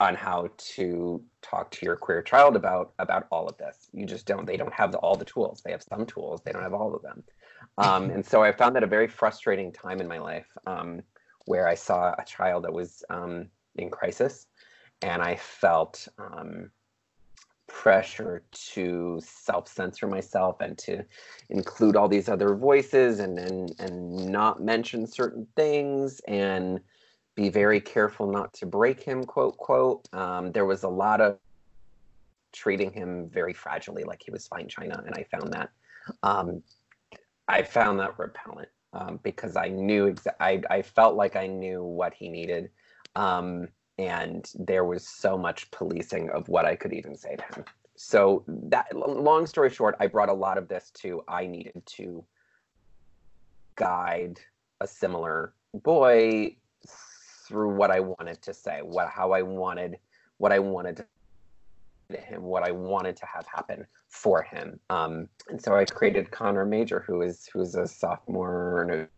[0.00, 3.88] on how to talk to your queer child about about all of this.
[3.92, 4.46] You just don't.
[4.46, 5.62] They don't have the, all the tools.
[5.64, 6.40] They have some tools.
[6.44, 7.22] They don't have all of them.
[7.78, 11.02] Um, and so I found that a very frustrating time in my life um,
[11.46, 14.46] where I saw a child that was um, in crisis,
[15.02, 16.70] and I felt um,
[17.72, 21.02] pressure to self-censor myself and to
[21.48, 26.80] include all these other voices and and and not mention certain things and
[27.34, 30.06] be very careful not to break him quote quote.
[30.12, 31.38] Um, there was a lot of
[32.52, 35.70] treating him very fragilely like he was fine china and i found that
[36.22, 36.62] um,
[37.48, 41.82] i found that repellent um, because i knew exa- I, I felt like i knew
[41.82, 42.68] what he needed.
[43.16, 47.64] Um, and there was so much policing of what I could even say to him.
[47.96, 52.24] So that long story short, I brought a lot of this to I needed to
[53.76, 54.40] guide
[54.80, 56.56] a similar boy
[57.46, 59.98] through what I wanted to say, what how I wanted
[60.38, 61.06] what I wanted to
[62.18, 64.78] him, what I wanted to have happen for him.
[64.90, 69.08] Um, and so I created Connor Major, who is who's a sophomore and a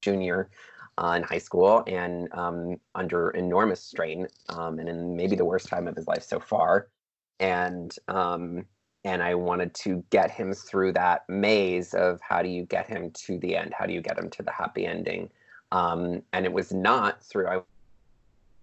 [0.00, 0.50] junior
[0.98, 5.68] uh, in high school and um, under enormous strain um, and in maybe the worst
[5.68, 6.88] time of his life so far.
[7.38, 8.64] And um,
[9.04, 13.12] and I wanted to get him through that maze of how do you get him
[13.12, 13.72] to the end?
[13.78, 15.30] How do you get him to the happy ending?
[15.70, 17.60] Um, and it was not through I.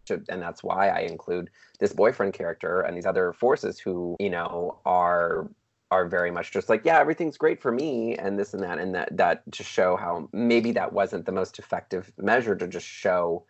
[0.09, 4.79] And that's why I include this boyfriend character and these other forces who, you know,
[4.85, 5.49] are
[5.93, 8.95] are very much just like yeah everything's great for me and this and that and
[8.95, 13.45] that that to show how maybe that wasn't the most effective measure to just show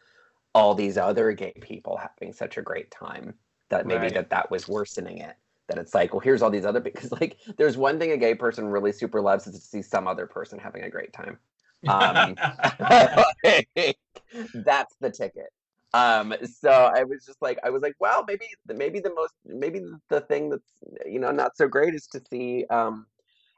[0.53, 3.33] all these other gay people having such a great time
[3.69, 4.13] that maybe right.
[4.13, 7.37] that that was worsening it that it's like well here's all these other because like
[7.57, 10.59] there's one thing a gay person really super loves is to see some other person
[10.59, 11.37] having a great time
[11.87, 12.35] um,
[14.65, 15.53] that's the ticket
[15.93, 19.81] um, so I was just like, I was like, well, maybe, maybe the most, maybe
[20.09, 20.71] the thing that's,
[21.05, 23.05] you know, not so great is to see, um,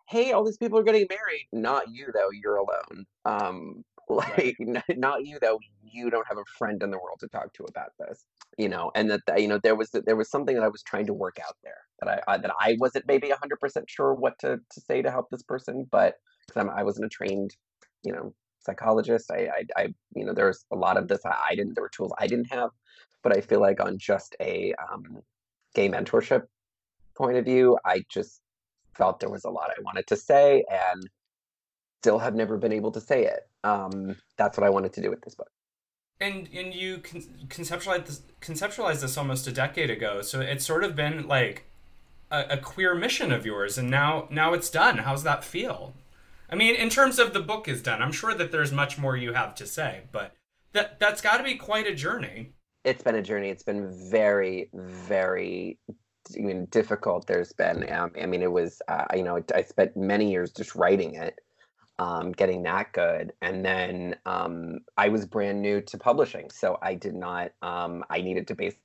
[0.07, 1.47] hey, all these people are getting married.
[1.51, 2.29] Not you though.
[2.31, 3.05] You're alone.
[3.25, 4.83] Um, like right.
[4.97, 5.59] not you though.
[5.83, 8.25] You don't have a friend in the world to talk to about this.
[8.57, 11.07] You know, and that you know there was there was something that I was trying
[11.07, 14.37] to work out there that I, I that I wasn't maybe hundred percent sure what
[14.39, 16.15] to to say to help this person, but
[16.47, 17.55] because I wasn't a trained
[18.03, 18.33] you know
[18.65, 19.32] psychologist.
[19.32, 21.75] I, I, I, you know, there's a lot of this I, I, didn't.
[21.75, 22.71] There were tools I didn't have,
[23.23, 25.19] but I feel like on just a um,
[25.73, 26.43] gay mentorship
[27.15, 28.41] point of view, I just
[28.93, 31.10] felt there was a lot I wanted to say, and
[32.01, 33.47] still have never been able to say it.
[33.63, 35.49] Um, that's what I wanted to do with this book.
[36.19, 40.84] And and you con- conceptualized this, conceptualized this almost a decade ago, so it's sort
[40.84, 41.65] of been like
[42.32, 44.99] a, a queer mission of yours, and now now it's done.
[44.99, 45.93] How's that feel?
[46.49, 49.17] I mean, in terms of the book is done, I'm sure that there's much more
[49.17, 50.36] you have to say, but
[50.73, 52.53] that that's got to be quite a journey.
[52.84, 53.49] It's been a journey.
[53.49, 55.79] It's been very, very
[56.38, 57.27] I mean, difficult.
[57.27, 60.75] There's been, um, I mean, it was, uh, you know, I spent many years just
[60.75, 61.39] writing it,
[61.99, 63.34] um, getting that good.
[63.41, 66.49] And then um, I was brand new to publishing.
[66.51, 68.75] So I did not, um, I needed to base,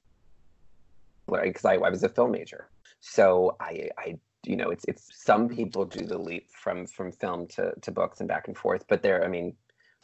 [1.26, 2.68] because I, I was a film major.
[3.00, 7.46] So I, I you know it's it's some people do the leap from from film
[7.46, 9.54] to to books and back and forth but there i mean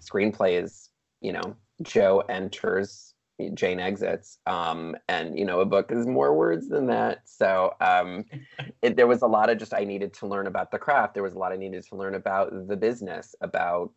[0.00, 3.14] screenplay is you know joe enters
[3.54, 7.20] jane exits um and you know a book is more words than that.
[7.28, 8.24] So um
[8.82, 11.14] it, there was a lot of just i needed to learn about the craft.
[11.14, 13.92] There was a lot i needed to learn about the business about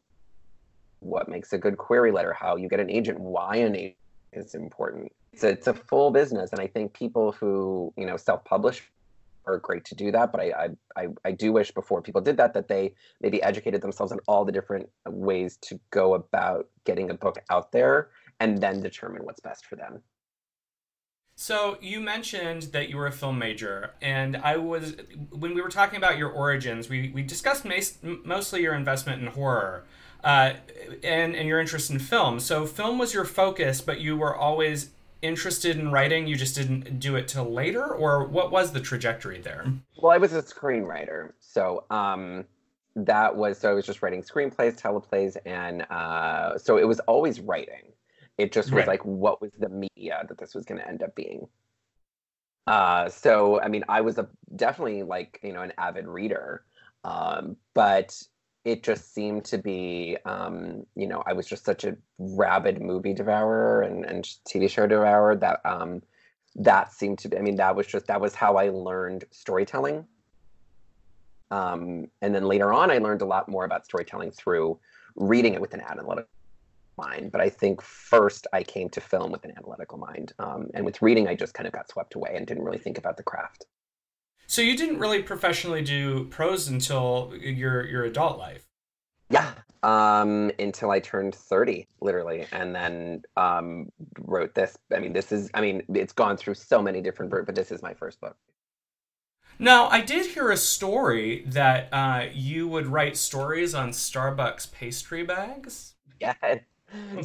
[1.00, 3.96] what makes a good query letter how you get an agent why an agent
[4.34, 5.12] is important.
[5.32, 8.84] It's a, it's a full business and i think people who you know self-publish
[9.54, 10.32] are great to do that.
[10.32, 14.12] But I, I, I do wish before people did that that they maybe educated themselves
[14.12, 18.10] on all the different ways to go about getting a book out there
[18.40, 20.02] and then determine what's best for them.
[21.36, 24.98] So you mentioned that you were a film major, and I was
[25.30, 27.66] when we were talking about your origins, we, we discussed
[28.26, 29.86] mostly your investment in horror
[30.22, 30.56] uh,
[31.02, 32.42] and and your interest in film.
[32.42, 34.90] So film was your focus, but you were always
[35.22, 37.84] interested in writing you just didn't do it till later?
[37.84, 39.66] Or what was the trajectory there?
[39.98, 41.34] Well i was a screenwriter.
[41.40, 42.46] So um
[42.96, 47.40] that was so i was just writing screenplays teleplays and uh so it was always
[47.40, 47.94] writing.
[48.38, 48.88] It just was right.
[48.88, 51.48] like what was the media that this was going to end up being?
[52.68, 56.64] Uh so i mean i was a definitely like you know an avid reader.
[57.04, 58.22] Um but
[58.70, 63.14] it just seemed to be um, you know i was just such a rabid movie
[63.14, 66.02] devourer and, and tv show devourer that um,
[66.56, 70.06] that seemed to be i mean that was just that was how i learned storytelling
[71.52, 74.80] um, and then later on i learned a lot more about storytelling through
[75.16, 76.30] reading it with an analytical
[77.00, 77.32] mind.
[77.32, 81.02] But I think first I came to film with an analytical mind, um, and with
[81.02, 83.66] reading I just kind of got swept away and didn't really think about the craft.
[84.50, 88.66] So you didn't really professionally do prose until your your adult life.
[89.30, 89.52] Yeah,
[89.84, 94.76] um, until I turned thirty, literally, and then um, wrote this.
[94.92, 95.52] I mean, this is.
[95.54, 98.36] I mean, it's gone through so many different, versions, but this is my first book.
[99.60, 105.24] Now, I did hear a story that uh, you would write stories on Starbucks pastry
[105.24, 105.94] bags.
[106.20, 106.34] Yeah.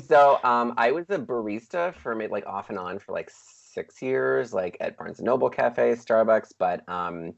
[0.07, 3.29] So um, I was a barista for like off and on for like
[3.75, 6.53] six years, like at Barnes and Noble Cafe, Starbucks.
[6.59, 7.35] But um,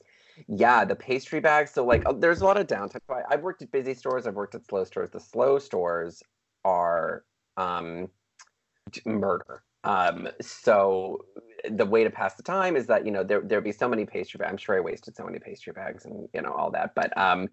[0.46, 1.72] yeah, the pastry bags.
[1.72, 3.00] So like, oh, there's a lot of downtime.
[3.28, 4.26] I've worked at busy stores.
[4.26, 5.10] I've worked at slow stores.
[5.10, 6.22] The slow stores
[6.64, 7.24] are
[7.56, 8.08] um,
[9.04, 9.62] murder.
[9.84, 11.24] Um, so
[11.70, 14.04] the way to pass the time is that you know there there'd be so many
[14.04, 14.50] pastry bags.
[14.50, 17.48] I'm sure I wasted so many pastry bags and you know all that, but um,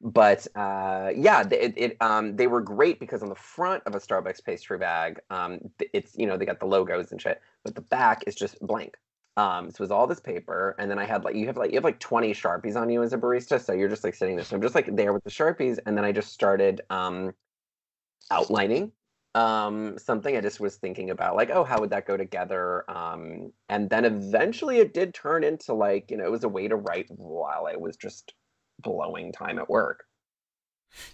[0.00, 3.98] but uh, yeah, it, it um, they were great because on the front of a
[3.98, 5.60] Starbucks pastry bag, um,
[5.92, 8.96] it's you know they got the logos and shit, but the back is just blank.
[9.36, 11.70] Um, so it was all this paper, and then I had like you have like
[11.70, 14.36] you have like twenty sharpies on you as a barista, so you're just like sitting
[14.36, 14.44] there.
[14.44, 17.34] So I'm just like there with the sharpies, and then I just started um,
[18.30, 18.92] outlining
[19.34, 20.34] um, something.
[20.36, 22.90] I just was thinking about like, oh, how would that go together?
[22.90, 26.68] Um, and then eventually it did turn into like you know it was a way
[26.68, 28.32] to write while I was just
[28.82, 30.04] blowing time at work.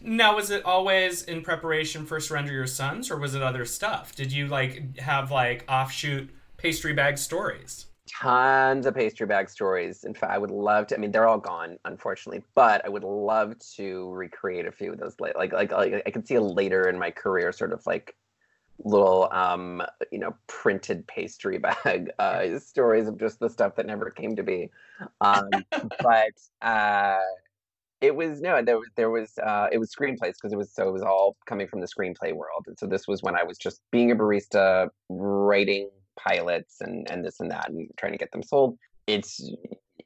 [0.01, 4.15] Now, was it always in preparation for Surrender Your Sons, or was it other stuff?
[4.15, 7.87] Did you like have like offshoot pastry bag stories?
[8.09, 10.05] Tons of pastry bag stories.
[10.05, 10.95] In fact, I would love to.
[10.95, 14.99] I mean, they're all gone, unfortunately, but I would love to recreate a few of
[14.99, 15.17] those.
[15.19, 18.15] Like, like, like, like I could see a later in my career, sort of like
[18.85, 24.11] little, um, you know, printed pastry bag uh, stories of just the stuff that never
[24.11, 24.71] came to be.
[25.21, 25.51] Um,
[26.01, 27.19] but uh,
[28.01, 30.89] it was no, there was there was uh, it was screenplays because it was so
[30.89, 33.57] it was all coming from the screenplay world, and so this was when I was
[33.57, 38.33] just being a barista, writing pilots and and this and that, and trying to get
[38.33, 38.79] them sold.
[39.07, 39.51] It's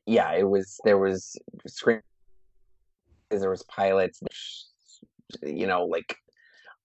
[0.06, 2.00] yeah, it was there was screen
[3.30, 4.20] there was pilots,
[5.42, 6.16] you know, like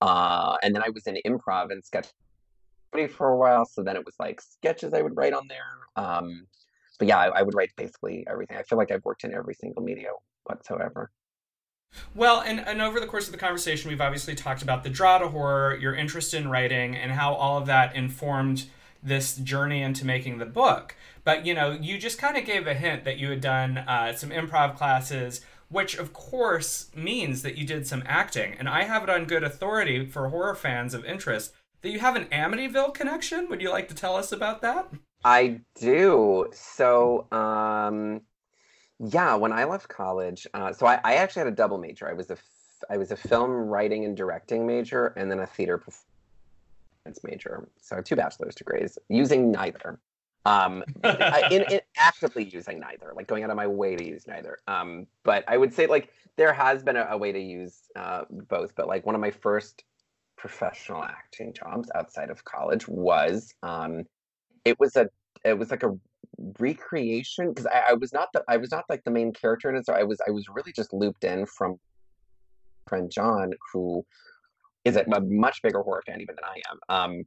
[0.01, 2.07] uh, and then I was in improv and sketch
[3.11, 6.03] for a while, so then it was like sketches I would write on there.
[6.03, 6.47] Um,
[6.97, 8.55] but yeah, I, I would write basically everything.
[8.57, 10.11] I feel like I've worked in every single media
[10.45, 11.11] whatsoever.
[12.13, 15.17] Well, and, and over the course of the conversation, we've obviously talked about the draw
[15.17, 18.65] to horror, your interest in writing, and how all of that informed
[19.01, 20.95] this journey into making the book.
[21.23, 24.13] But you know, you just kind of gave a hint that you had done uh,
[24.13, 28.55] some improv classes, which of course means that you did some acting.
[28.57, 32.15] And I have it on good authority for horror fans of interest that you have
[32.15, 33.47] an Amityville connection.
[33.49, 34.89] Would you like to tell us about that?
[35.23, 36.47] I do.
[36.53, 38.21] So, um,
[38.99, 42.07] yeah, when I left college, uh, so I, I, actually had a double major.
[42.07, 42.37] I was a
[42.89, 47.67] I was a film writing and directing major, and then a theater performance major.
[47.81, 49.99] So I have two bachelor's degrees, using neither.
[50.45, 50.83] Um,
[51.51, 54.59] in, in, actively using neither, like going out of my way to use neither.
[54.67, 58.23] Um, but I would say like there has been a, a way to use uh,
[58.29, 58.75] both.
[58.75, 59.83] But like one of my first
[60.37, 64.03] professional acting jobs outside of college was um,
[64.63, 65.09] it was a
[65.43, 65.97] it was like a
[66.59, 69.75] recreation because I, I, was not the I was not like the main character in
[69.75, 69.85] it.
[69.85, 71.77] So I was I was really just looped in from
[72.87, 74.05] friend John, who
[74.83, 76.79] is a, much bigger horror fan even than I am.
[77.17, 77.23] Um,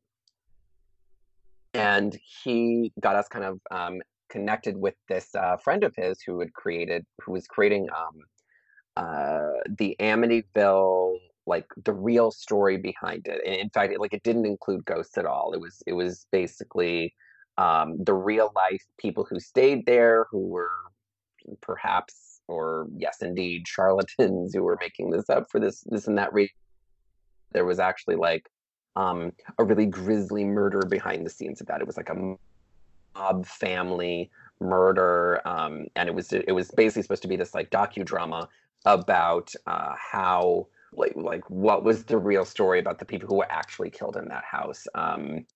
[1.75, 6.41] and he got us kind of um, connected with this uh, friend of his who
[6.41, 8.21] had created who was creating um,
[8.97, 13.41] uh, the Amityville like the real story behind it.
[13.45, 15.53] And in fact, it, like it didn't include ghosts at all.
[15.53, 17.15] It was it was basically
[17.59, 20.71] um, the real life people who stayed there who were
[21.61, 26.33] perhaps or yes indeed charlatans who were making this up for this this and that
[26.33, 26.55] reason
[27.53, 28.49] there was actually like
[28.97, 31.81] um, a really grisly murder behind the scenes of that.
[31.81, 32.37] It was like a
[33.17, 37.71] mob family murder um, and it was it was basically supposed to be this like
[37.71, 38.49] docudrama
[38.85, 43.51] about uh, how like like what was the real story about the people who were
[43.51, 44.87] actually killed in that house.
[44.95, 45.47] Um,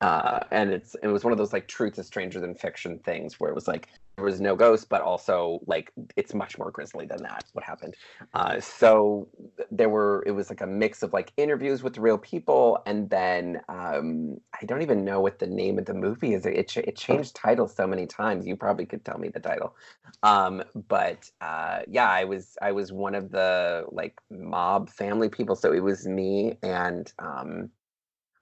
[0.00, 3.40] uh, and it's it was one of those like truth is stranger than fiction things
[3.40, 7.06] where it was like there was no ghost but also like it's much more grisly
[7.06, 7.96] than that what happened.
[8.34, 9.28] Uh, so
[9.70, 13.60] there were it was like a mix of like interviews with real people and then
[13.68, 16.44] um, i don't even know what the name of the movie is.
[16.44, 19.74] It, it, changed titles so many times you probably could tell me the title.
[20.22, 25.56] Um, but uh, yeah i was i was one of the like mob family people
[25.56, 27.70] so it was me and um,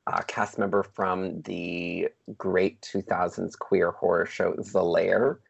[0.06, 5.40] uh, cast member from the great 2000s queer horror show The Lair.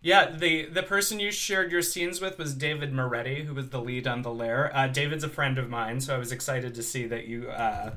[0.00, 3.80] Yeah, the the person you shared your scenes with was David Moretti, who was the
[3.80, 4.74] lead on The Lair.
[4.74, 7.94] Uh, David's a friend of mine, so I was excited to see that you uh,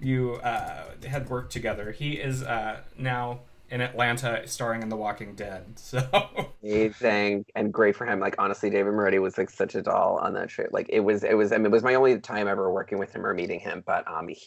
[0.00, 1.92] you uh, had worked together.
[1.92, 5.64] He is uh, now in Atlanta, starring in The Walking Dead.
[5.76, 8.18] So amazing and great for him.
[8.18, 10.64] Like honestly, David Moretti was like such a doll on that show.
[10.72, 11.52] Like it was, it was.
[11.52, 14.08] I mean, it was my only time ever working with him or meeting him, but
[14.10, 14.38] um, he,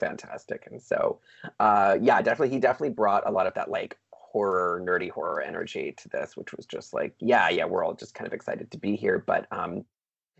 [0.00, 0.66] fantastic.
[0.70, 1.20] And so,
[1.60, 5.94] uh, yeah, definitely, he definitely brought a lot of that like horror, nerdy horror energy
[5.98, 8.78] to this, which was just like, yeah, yeah, we're all just kind of excited to
[8.78, 9.22] be here.
[9.26, 9.84] But um,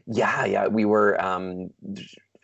[0.07, 1.21] yeah, yeah, we were.
[1.23, 1.71] Um,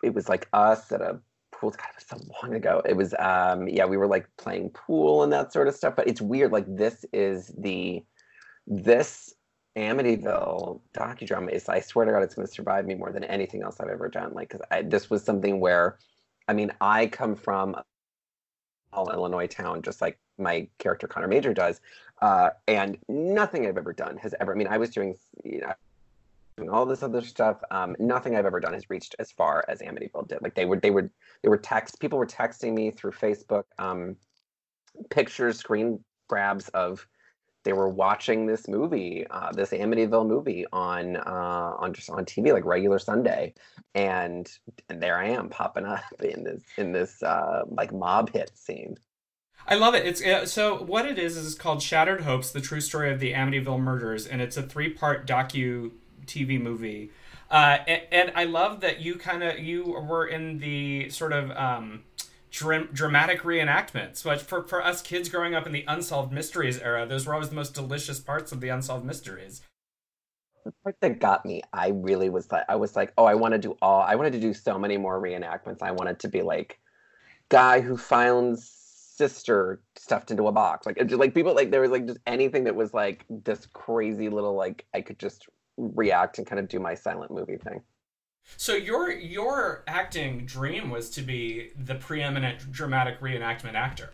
[0.03, 1.19] it was like us at a
[1.51, 1.71] pool.
[1.71, 2.81] God, it was so long ago.
[2.85, 5.95] It was um, yeah, we were like playing pool and that sort of stuff.
[5.95, 6.51] But it's weird.
[6.51, 8.03] Like this is the
[8.67, 9.33] this
[9.77, 11.69] Amityville docudrama is.
[11.69, 14.09] I swear to God, it's going to survive me more than anything else I've ever
[14.09, 14.33] done.
[14.33, 15.99] Like, because this was something where,
[16.47, 17.75] I mean, I come from
[18.93, 21.81] all Illinois town, just like my character Connor Major does.
[22.21, 24.53] Uh, and nothing I've ever done has ever.
[24.53, 25.73] I mean, I was doing, you know,
[26.57, 27.61] doing all this other stuff.
[27.69, 30.41] Um, nothing I've ever done has reached as far as Amityville did.
[30.41, 31.09] Like they would, they would,
[31.43, 31.99] they were text.
[31.99, 34.15] People were texting me through Facebook, um,
[35.09, 37.07] pictures, screen grabs of
[37.67, 42.53] they were watching this movie, uh, this Amityville movie on uh, on just on TV
[42.53, 43.53] like regular Sunday,
[43.93, 44.49] and
[44.87, 48.95] and there I am popping up in this in this uh, like mob hit scene.
[49.67, 50.05] I love it.
[50.05, 53.81] It's so what it is is called Shattered Hopes: The True Story of the Amityville
[53.81, 55.91] Murders, and it's a three-part docu
[56.25, 57.11] TV movie.
[57.51, 61.51] Uh, and, and, I love that you kind of you were in the sort of
[61.51, 62.03] um,
[62.57, 64.23] dr- dramatic reenactments.
[64.23, 67.49] But for for us kids growing up in the unsolved mysteries era, those were always
[67.49, 69.61] the most delicious parts of the unsolved mysteries.
[70.65, 73.53] The part that got me, I really was like, I was like, oh, I want
[73.53, 74.01] to do all.
[74.01, 75.81] I wanted to do so many more reenactments.
[75.81, 76.79] I wanted to be like
[77.49, 78.69] guy who finds
[79.17, 80.85] sister stuffed into a box.
[80.85, 84.29] Like just, like people like there was like just anything that was like this crazy
[84.29, 85.47] little like I could just
[85.77, 87.81] react and kind of do my silent movie thing.
[88.55, 94.11] So your your acting dream was to be the preeminent dramatic reenactment actor.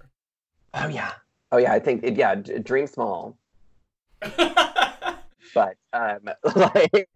[0.73, 1.13] Oh yeah.
[1.51, 3.37] Oh yeah, I think it, yeah, dream small.
[4.37, 7.07] but um like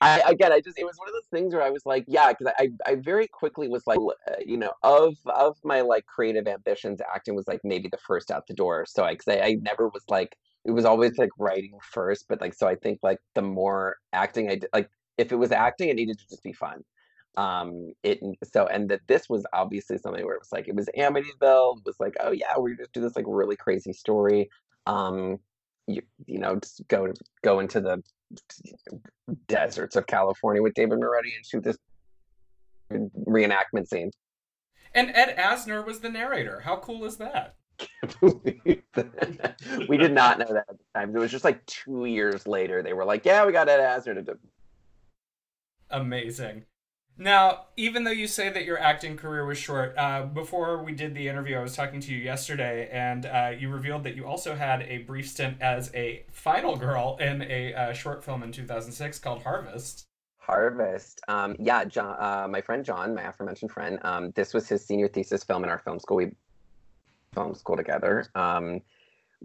[0.00, 2.32] I again, I just it was one of those things where I was like, yeah,
[2.32, 6.46] because I I very quickly was like, uh, you know, of of my like creative
[6.46, 8.84] ambitions, acting was like maybe the first out the door.
[8.86, 12.40] So I because I, I never was like it was always like writing first, but
[12.40, 15.88] like so I think like the more acting I did, like if it was acting,
[15.88, 16.84] it needed to just be fun.
[17.36, 20.88] Um, it so and that this was obviously something where it was like it was
[20.96, 24.48] Amityville, it was like oh yeah, we're just do this like really crazy story.
[24.86, 25.38] Um,
[25.86, 27.12] you you know just go
[27.42, 28.02] go into the
[29.48, 31.76] deserts of California with David Moretti and shoot this
[32.90, 34.10] reenactment scene.
[34.94, 36.60] And Ed Asner was the narrator.
[36.60, 37.56] How cool is that?
[38.22, 41.14] we did not know that at the time.
[41.14, 42.82] It was just like two years later.
[42.82, 44.38] They were like, "Yeah, we got Ed Asner to do."
[45.90, 46.64] Amazing.
[47.18, 51.14] Now, even though you say that your acting career was short, uh, before we did
[51.14, 54.54] the interview, I was talking to you yesterday, and uh, you revealed that you also
[54.54, 59.18] had a brief stint as a final girl in a uh, short film in 2006
[59.20, 60.04] called Harvest.
[60.36, 61.22] Harvest.
[61.26, 65.08] Um, yeah, John, uh, my friend John, my aforementioned friend, um, this was his senior
[65.08, 66.18] thesis film in our film school.
[66.18, 66.32] We
[67.32, 68.26] film school together.
[68.34, 68.82] Um,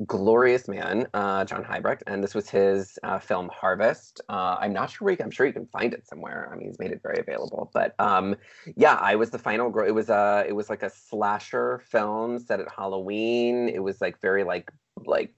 [0.05, 4.21] glorious man, uh, John Heibrecht, and this was his uh, film Harvest.
[4.29, 6.49] Uh, I'm not sure where can, I'm sure you can find it somewhere.
[6.51, 7.69] I mean, he's made it very available.
[7.73, 8.35] But um,
[8.75, 9.87] yeah, I was the final girl.
[9.87, 13.69] It was a it was like a slasher film set at Halloween.
[13.69, 14.71] It was like very like
[15.05, 15.33] like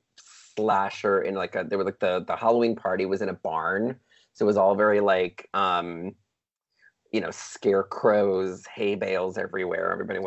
[0.55, 3.95] slasher in like a there was like the the Halloween party was in a barn,
[4.33, 6.15] so it was all very like um,
[7.11, 9.91] you know scarecrows, hay bales everywhere.
[9.91, 10.19] Everybody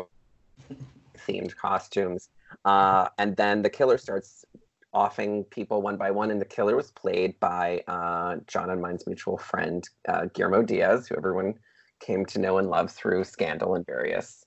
[1.27, 2.29] themed costumes
[2.65, 4.45] uh, and then the killer starts
[4.93, 9.05] offing people one by one, and the killer was played by uh, John and mine's
[9.05, 11.55] mutual friend uh, Guillermo Diaz, who everyone
[11.99, 14.43] came to know and love through Scandal and various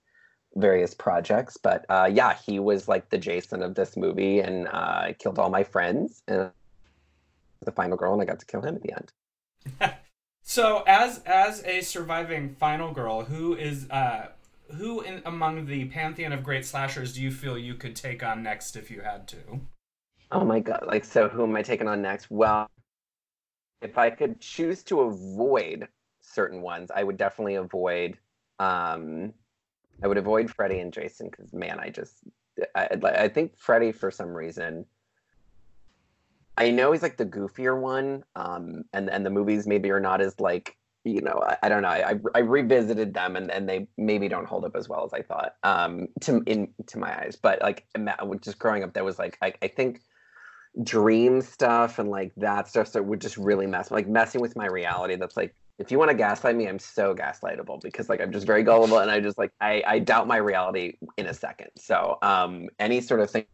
[0.57, 1.57] various projects.
[1.57, 5.51] But uh, yeah, he was like the Jason of this movie, and uh, killed all
[5.51, 6.23] my friends.
[6.27, 6.51] And
[7.65, 9.95] the final girl, and I got to kill him at the end.
[10.43, 14.29] so, as as a surviving final girl, who is uh,
[14.77, 18.43] who in, among the pantheon of great slashers do you feel you could take on
[18.43, 19.39] next if you had to?
[20.33, 20.85] Oh my god!
[20.87, 22.31] Like, so who am I taking on next?
[22.31, 22.71] Well,
[23.83, 25.89] if I could choose to avoid
[26.21, 28.19] certain ones, I would definitely avoid.
[28.59, 29.33] Um,
[30.03, 32.19] I would avoid Freddy and Jason because man, I just
[32.75, 34.87] I, I think Freddy for some reason.
[36.57, 40.21] I know he's like the goofier one, um, and and the movies maybe are not
[40.21, 41.89] as like you know, I, I, don't know.
[41.89, 45.23] I, I revisited them and, and they maybe don't hold up as well as I
[45.23, 45.55] thought.
[45.63, 47.87] Um, to in to my eyes, but like
[48.43, 50.03] just growing up, that was like I, I think
[50.83, 54.67] dream stuff and like that stuff so would just really mess like messing with my
[54.67, 58.31] reality that's like if you want to gaslight me i'm so gaslightable because like i'm
[58.33, 61.69] just very gullible and i just like i i doubt my reality in a second
[61.77, 63.45] so um any sort of thing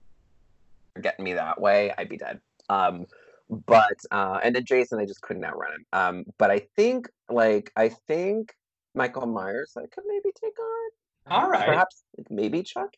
[1.00, 2.38] getting me that way i'd be dead
[2.68, 3.06] um
[3.48, 5.84] but uh and then jason i just couldn't outrun him.
[5.92, 8.54] Um but i think like i think
[8.94, 10.90] michael myers i could maybe take on.
[11.32, 11.66] All right.
[11.66, 12.96] perhaps like, maybe chucky?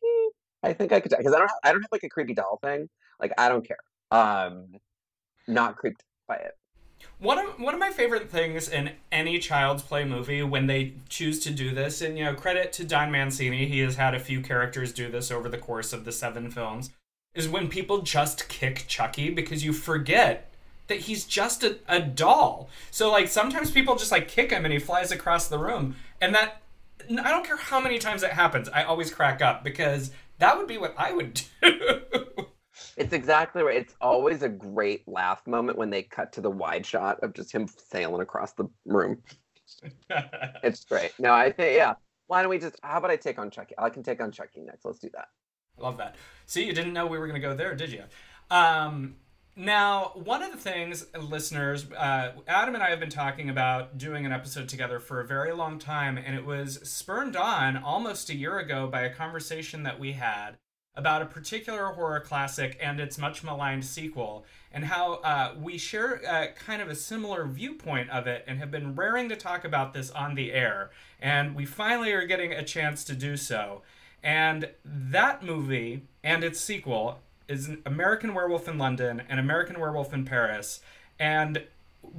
[0.62, 2.58] I think i could because i don't have, i don't have like a creepy doll
[2.62, 2.88] thing.
[3.20, 3.78] Like i don't care.
[4.10, 4.66] Um
[5.46, 6.52] not creeped by it.
[7.18, 11.40] One of one of my favorite things in any child's play movie when they choose
[11.40, 14.40] to do this and you know credit to Don Mancini he has had a few
[14.40, 16.90] characters do this over the course of the seven films
[17.38, 20.50] is when people just kick Chucky because you forget
[20.88, 24.72] that he's just a, a doll so like sometimes people just like kick him and
[24.72, 26.62] he flies across the room and that
[27.10, 30.66] I don't care how many times that happens I always crack up because that would
[30.66, 31.44] be what I would do
[32.96, 33.76] It's exactly right.
[33.76, 37.52] It's always a great laugh moment when they cut to the wide shot of just
[37.52, 39.22] him sailing across the room.
[40.62, 41.12] it's great.
[41.18, 41.94] No, I think yeah.
[42.26, 42.76] Why don't we just?
[42.82, 43.74] How about I take on Chucky?
[43.78, 44.84] I can take on Chucky next.
[44.84, 45.28] Let's do that.
[45.80, 46.16] Love that.
[46.46, 48.04] See, you didn't know we were going to go there, did you?
[48.50, 49.16] Um,
[49.54, 54.24] now, one of the things, listeners, uh, Adam and I have been talking about doing
[54.24, 58.36] an episode together for a very long time, and it was spurned on almost a
[58.36, 60.58] year ago by a conversation that we had
[60.94, 66.20] about a particular horror classic and its much maligned sequel, and how uh, we share
[66.28, 69.92] uh, kind of a similar viewpoint of it and have been raring to talk about
[69.92, 70.90] this on the air.
[71.20, 73.82] And we finally are getting a chance to do so.
[74.22, 80.24] And that movie and its sequel is American Werewolf in London and American Werewolf in
[80.24, 80.80] Paris.
[81.18, 81.64] And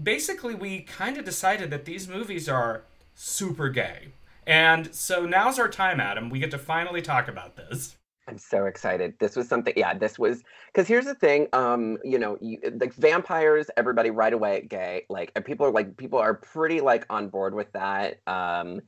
[0.01, 2.83] basically, we kind of decided that these movies are
[3.13, 4.09] super gay.
[4.47, 6.29] And so now's our time, Adam.
[6.29, 7.97] We get to finally talk about this.
[8.27, 9.15] I'm so excited.
[9.19, 12.93] This was something, yeah, this was because here's the thing, um, you know, you, like
[12.93, 17.29] vampires, everybody right away gay, like, and people are like, people are pretty like on
[17.29, 18.19] board with that.
[18.27, 18.81] Um,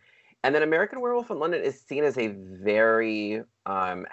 [0.43, 4.05] and then American Werewolf in London is seen as a very um,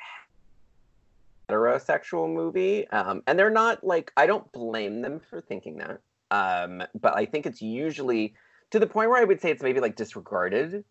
[1.49, 6.01] heterosexual movie, um, and they're not like, I don't blame them for thinking that,
[6.31, 8.35] um, but I think it's usually
[8.71, 10.85] to the point where I would say it's maybe like disregarded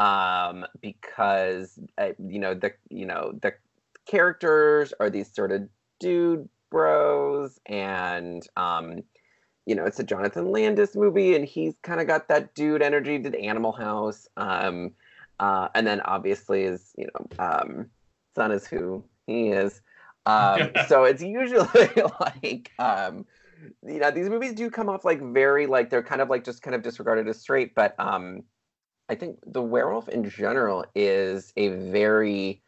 [0.00, 3.54] um because uh, you know the you know the
[4.06, 5.68] characters are these sort of
[6.00, 9.04] dude bros and um
[9.66, 13.18] you know it's a jonathan landis movie and he's kind of got that dude energy
[13.18, 14.90] did animal house um
[15.40, 17.86] uh and then obviously his you know um
[18.34, 19.80] son is who he is
[20.26, 21.90] um so it's usually
[22.20, 23.24] like um
[23.86, 26.62] you know these movies do come off like very like they're kind of like just
[26.62, 28.42] kind of disregarded as straight but um
[29.08, 32.62] i think the werewolf in general is a very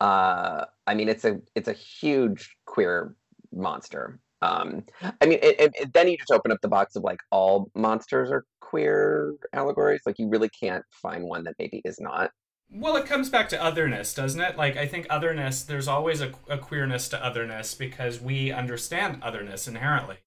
[0.00, 3.14] uh, I mean, it's a it's a huge queer
[3.52, 4.20] monster.
[4.40, 4.84] Um,
[5.20, 8.44] I mean, it, then you just open up the box of like all monsters are
[8.60, 10.02] queer allegories.
[10.06, 12.30] Like you really can't find one that maybe is not.
[12.70, 14.56] Well, it comes back to otherness, doesn't it?
[14.56, 15.62] Like I think otherness.
[15.62, 20.18] There's always a, a queerness to otherness because we understand otherness inherently.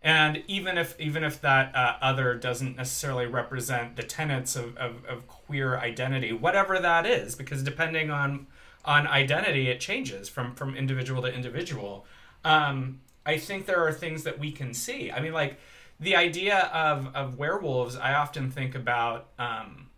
[0.00, 5.04] And even if even if that uh, other doesn't necessarily represent the tenets of, of,
[5.06, 8.46] of queer identity, whatever that is, because depending on
[8.84, 12.06] on identity, it changes from from individual to individual.
[12.44, 15.12] Um, I think there are things that we can see.
[15.12, 15.58] I mean, like
[16.00, 17.94] the idea of of werewolves.
[17.96, 19.90] I often think about um,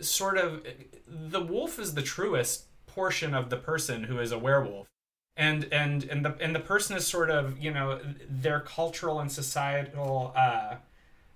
[0.00, 0.64] sort of
[1.06, 4.88] the wolf is the truest portion of the person who is a werewolf
[5.36, 9.30] and and and the and the person is sort of you know their cultural and
[9.30, 10.76] societal uh,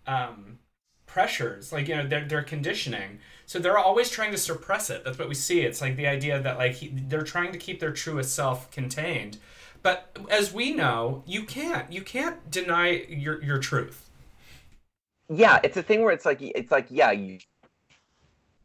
[0.06, 0.58] um,
[1.06, 5.18] pressures like you know their, their conditioning so they're always trying to suppress it that's
[5.18, 7.92] what we see it's like the idea that like he, they're trying to keep their
[7.92, 9.38] truest self contained
[9.84, 14.10] but as we know you can't you can't deny your your truth.
[15.28, 17.38] Yeah it's a thing where it's like it's like yeah you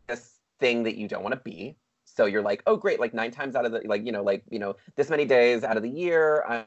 [0.07, 1.75] this thing that you don't want to be.
[2.05, 4.43] So you're like oh great like nine times out of the like you know like
[4.49, 6.65] you know this many days out of the year i'm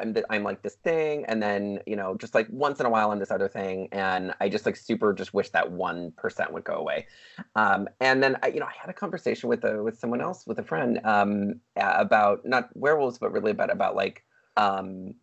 [0.00, 3.10] I'm, I'm like this thing and then you know just like once in a while
[3.10, 6.74] i'm this other thing and i just like super just wish that 1% would go
[6.74, 7.06] away.
[7.54, 10.46] Um, and then I, you know i had a conversation with a with someone else
[10.46, 14.24] with a friend um, about not werewolves but really about about like
[14.56, 15.14] um,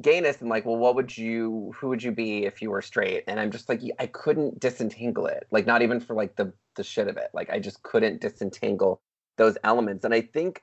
[0.00, 3.24] gayness and like well what would you who would you be if you were straight?
[3.26, 6.84] And i'm just like i couldn't disentangle it like not even for like the the
[6.84, 7.30] shit of it.
[7.34, 9.00] Like i just couldn't disentangle
[9.36, 10.04] those elements.
[10.04, 10.62] And i think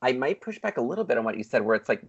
[0.00, 2.02] i might push back a little bit on what you said where it's like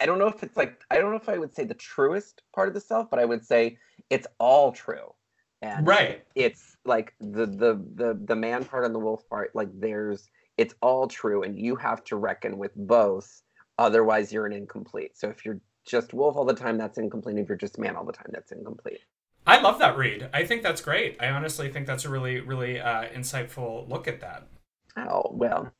[0.00, 2.42] I don't know if it's like I don't know if I would say the truest
[2.54, 3.78] part of the self, but I would say
[4.10, 5.14] it's all true.
[5.60, 6.24] And right.
[6.34, 10.74] It's like the the the the man part and the wolf part, like there's it's
[10.80, 13.42] all true and you have to reckon with both
[13.78, 15.16] Otherwise, you're an incomplete.
[15.16, 17.38] So if you're just wolf all the time, that's incomplete.
[17.38, 19.00] If you're just man all the time, that's incomplete.
[19.46, 20.28] I love that read.
[20.34, 21.16] I think that's great.
[21.20, 24.48] I honestly think that's a really, really uh, insightful look at that.
[24.96, 25.72] Oh well.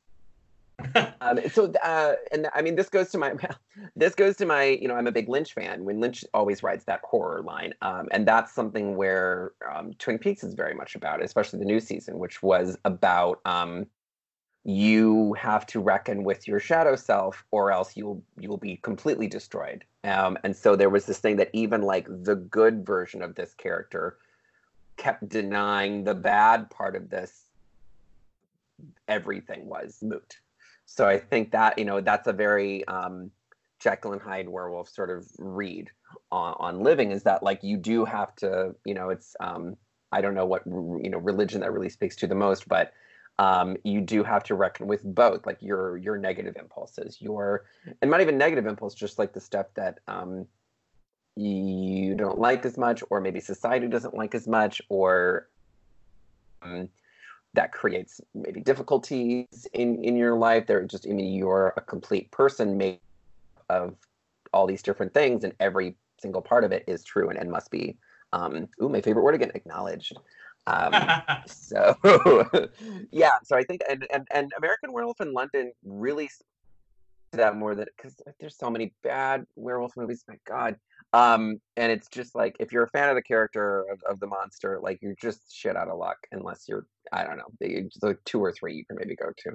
[1.21, 3.33] um, so, uh, and I mean, this goes to my,
[3.95, 5.83] this goes to my, you know, I'm a big Lynch fan.
[5.83, 10.43] When Lynch always writes that horror line, um, and that's something where um, Twin Peaks
[10.43, 13.85] is very much about, especially the new season, which was about um,
[14.63, 19.85] you have to reckon with your shadow self or else you'll you'll be completely destroyed
[20.03, 23.53] um, and so there was this thing that even like the good version of this
[23.53, 24.17] character
[24.97, 27.45] kept denying the bad part of this
[29.07, 30.39] everything was moot
[30.89, 33.31] so i think that you know that's a very um,
[33.79, 35.89] jekyll and hyde werewolf sort of read
[36.31, 39.75] on, on living is that like you do have to you know it's um,
[40.11, 42.93] i don't know what you know religion that really speaks to the most but
[43.39, 47.63] um, you do have to reckon with both, like your your negative impulses, your
[48.01, 50.45] and not even negative impulse, just like the stuff that um,
[51.37, 55.47] you don't like as much, or maybe society doesn't like as much, or
[56.61, 56.89] um,
[57.53, 60.67] that creates maybe difficulties in in your life.
[60.67, 62.99] They're just, I mean, you're a complete person made
[63.69, 63.95] of
[64.53, 67.71] all these different things, and every single part of it is true and, and must
[67.71, 67.97] be.
[68.33, 70.17] Um, ooh, my favorite word again, acknowledged.
[70.67, 70.93] Um,
[71.47, 71.95] so
[73.11, 76.29] yeah, so I think and, and and American Werewolf in London really
[77.31, 80.23] that more than because there's so many bad werewolf movies.
[80.27, 80.75] My God,
[81.13, 84.27] um, and it's just like if you're a fan of the character of, of the
[84.27, 88.43] monster, like you're just shit out of luck unless you're I don't know, the two
[88.43, 89.51] or three you can maybe go to.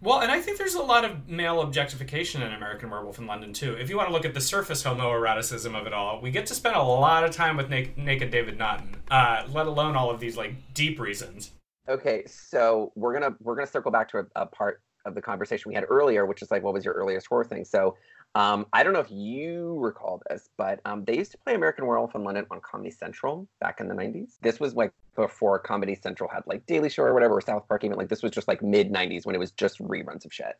[0.00, 3.54] Well, and I think there's a lot of male objectification in American Werewolf in London
[3.54, 3.74] too.
[3.74, 6.54] If you want to look at the surface homoeroticism of it all, we get to
[6.54, 10.20] spend a lot of time with naked, naked David Naughton, uh, let alone all of
[10.20, 11.52] these like deep reasons.
[11.88, 15.68] Okay, so we're gonna we're gonna circle back to a, a part of the conversation
[15.68, 17.64] we had earlier, which is like, what was your earliest horror thing?
[17.64, 17.96] So
[18.34, 21.86] um, I don't know if you recall this, but um, they used to play American
[21.86, 24.32] Werewolf in London on Comedy Central back in the 90s.
[24.42, 27.84] This was like before Comedy Central had like Daily Show or whatever, or South Park
[27.84, 27.96] even.
[27.96, 30.58] Like this was just like mid 90s when it was just reruns of shit.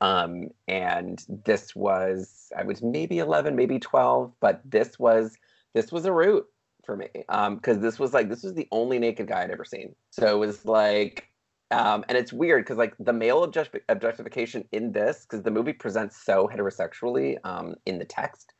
[0.00, 5.36] Um, and this was, I was maybe 11, maybe 12, but this was,
[5.72, 6.46] this was a route
[6.84, 7.08] for me.
[7.28, 9.94] Um, cause this was like, this was the only naked guy I'd ever seen.
[10.10, 11.30] So it was like,
[11.70, 15.72] um, and it's weird because like the male object- objectification in this, because the movie
[15.72, 18.52] presents so heterosexually um, in the text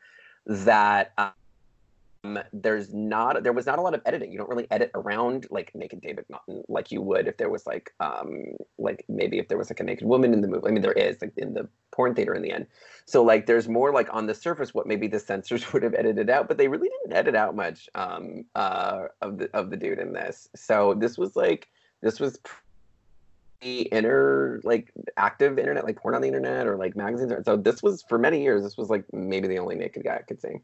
[0.46, 4.32] that um, there's not there was not a lot of editing.
[4.32, 7.66] You don't really edit around like naked David Naughton like you would if there was
[7.66, 8.44] like um,
[8.78, 10.66] like maybe if there was like a naked woman in the movie.
[10.66, 12.66] I mean there is like in the porn theater in the end.
[13.04, 16.30] So like there's more like on the surface what maybe the censors would have edited
[16.30, 19.98] out, but they really didn't edit out much um, uh, of the of the dude
[19.98, 20.48] in this.
[20.56, 21.68] So this was like
[22.02, 22.38] this was
[23.60, 28.02] inner like active internet like porn on the internet or like magazines so this was
[28.08, 30.56] for many years this was like maybe the only naked guy i could see.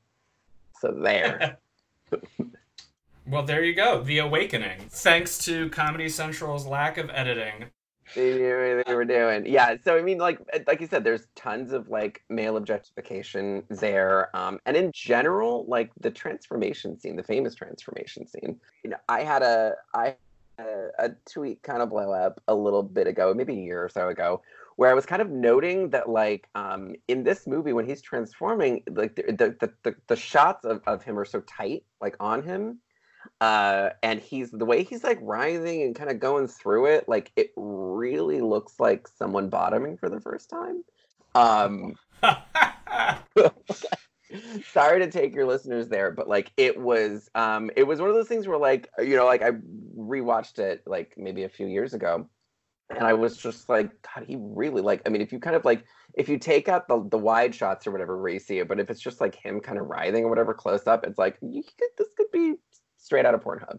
[0.81, 1.59] So there.
[3.27, 4.03] Well there you go.
[4.03, 4.89] The awakening.
[4.89, 7.67] Thanks to comedy central's lack of editing.
[8.17, 9.47] They knew what they were doing.
[9.47, 14.35] Yeah so i mean like like you said there's tons of like male objectification there
[14.37, 18.59] um and in general like the transformation scene the famous transformation scene.
[18.83, 20.17] You know i had a i
[20.61, 23.89] a, a tweet kind of blow up a little bit ago, maybe a year or
[23.89, 24.43] so ago,
[24.77, 28.83] where I was kind of noting that like um, in this movie when he's transforming,
[28.91, 32.79] like the the, the, the shots of, of him are so tight, like on him.
[33.43, 37.33] Uh, and he's the way he's like writhing and kind of going through it, like
[37.37, 40.83] it really looks like someone bottoming for the first time.
[41.35, 41.97] Um,
[44.73, 48.15] sorry to take your listeners there, but like it was um it was one of
[48.15, 49.51] those things where like you know like I
[49.97, 52.29] rewatched it like maybe a few years ago
[52.91, 55.65] and I was just like god he really like I mean if you kind of
[55.65, 58.69] like if you take out the the wide shots or whatever where you see it
[58.69, 61.39] but if it's just like him kind of writhing or whatever close up it's like
[61.41, 62.57] you could, this could be
[63.01, 63.79] straight out of Pornhub.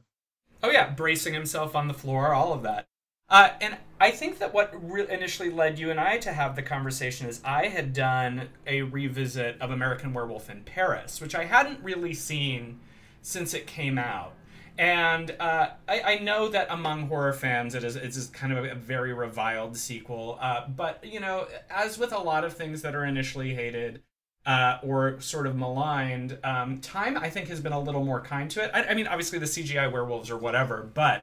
[0.63, 2.87] Oh yeah, bracing himself on the floor, all of that.
[3.31, 6.61] Uh, and I think that what re- initially led you and I to have the
[6.61, 11.81] conversation is I had done a revisit of American Werewolf in Paris, which I hadn't
[11.81, 12.81] really seen
[13.21, 14.33] since it came out.
[14.77, 18.73] And uh, I, I, know that among horror fans, it is it's kind of a,
[18.73, 20.37] very reviled sequel.
[20.41, 24.01] Uh, but you know, as with a lot of things that are initially hated
[24.45, 28.49] uh, or sort of maligned, um, time I think has been a little more kind
[28.51, 28.71] to it.
[28.73, 31.21] I, I mean, obviously the CGI werewolves or whatever, but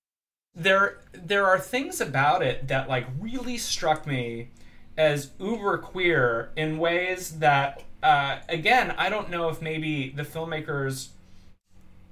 [0.59, 4.51] there there are things about it that like really struck me
[4.97, 11.11] as uber queer in ways that uh, again I don't know if maybe the filmmakers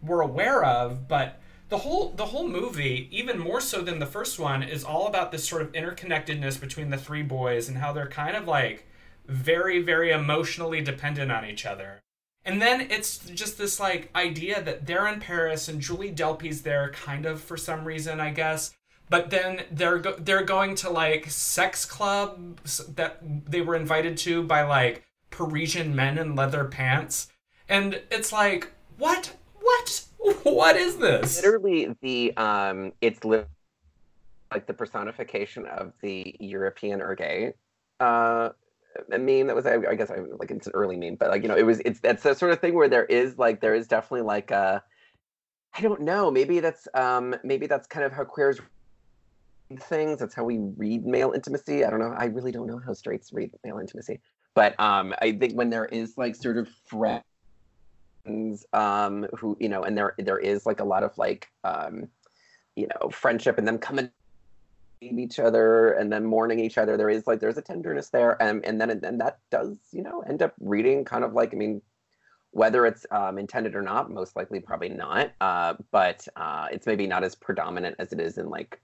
[0.03, 4.39] were aware of, but the whole the whole movie, even more so than the first
[4.39, 8.07] one, is all about this sort of interconnectedness between the three boys and how they're
[8.07, 8.87] kind of like
[9.27, 12.01] very, very emotionally dependent on each other.
[12.47, 16.91] And then it's just this like idea that they're in Paris and Julie Delpy's there,
[16.93, 18.75] kind of for some reason, I guess.
[19.11, 23.19] But then they're go- they're going to like sex clubs that
[23.51, 27.29] they were invited to by like Parisian men in leather pants,
[27.69, 30.05] and it's like what what
[30.45, 31.37] what is this?
[31.43, 33.45] Literally, the um, it's li-
[34.53, 37.53] like the personification of the European ergay
[38.01, 38.51] uh
[39.13, 41.49] a meme that was I, guess I like it's an early meme, but like you
[41.49, 43.87] know it was it's that's the sort of thing where there is like there is
[43.87, 44.83] definitely like a
[45.77, 48.61] I don't know maybe that's um maybe that's kind of how queers
[49.81, 52.93] things that's how we read male intimacy I don't know I really don't know how
[52.93, 54.21] straights read male intimacy
[54.55, 57.25] but um I think when there is like sort of friends
[58.73, 62.09] um who you know and there there is like a lot of like um
[62.77, 64.11] you know friendship and them coming
[65.01, 68.65] each other and then mourning each other there is like there's a tenderness there and
[68.65, 71.83] and then and that does you know end up reading kind of like i mean
[72.53, 77.07] whether it's um, intended or not most likely probably not uh, but uh, it's maybe
[77.07, 78.81] not as predominant as it is in like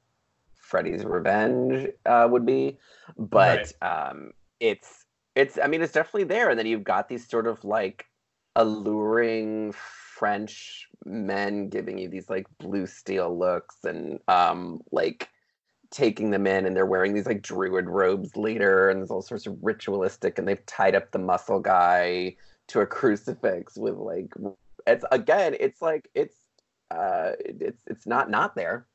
[0.54, 2.76] freddy's revenge uh, would be
[3.16, 4.10] but right.
[4.10, 7.64] um, it's it's i mean it's definitely there and then you've got these sort of
[7.64, 8.06] like
[8.56, 15.30] alluring french men giving you these like blue steel looks and um like
[15.92, 19.46] taking them in and they're wearing these like druid robes later and there's all sorts
[19.46, 22.34] of ritualistic and they've tied up the muscle guy
[22.66, 24.32] to a crucifix with like
[24.86, 26.34] it's again it's like it's
[26.90, 28.86] uh it's it's not not there.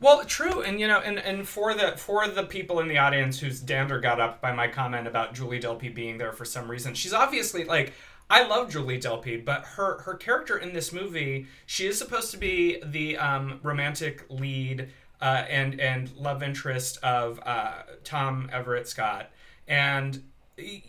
[0.00, 3.38] Well true and you know and and for the for the people in the audience
[3.38, 6.94] whose dander got up by my comment about julie delpy being there for some reason
[6.94, 7.94] she's obviously like
[8.30, 12.38] I love Julie Delpy, but her her character in this movie, she is supposed to
[12.38, 14.88] be the um, romantic lead
[15.20, 19.30] uh, and and love interest of uh, Tom Everett Scott,
[19.66, 20.22] and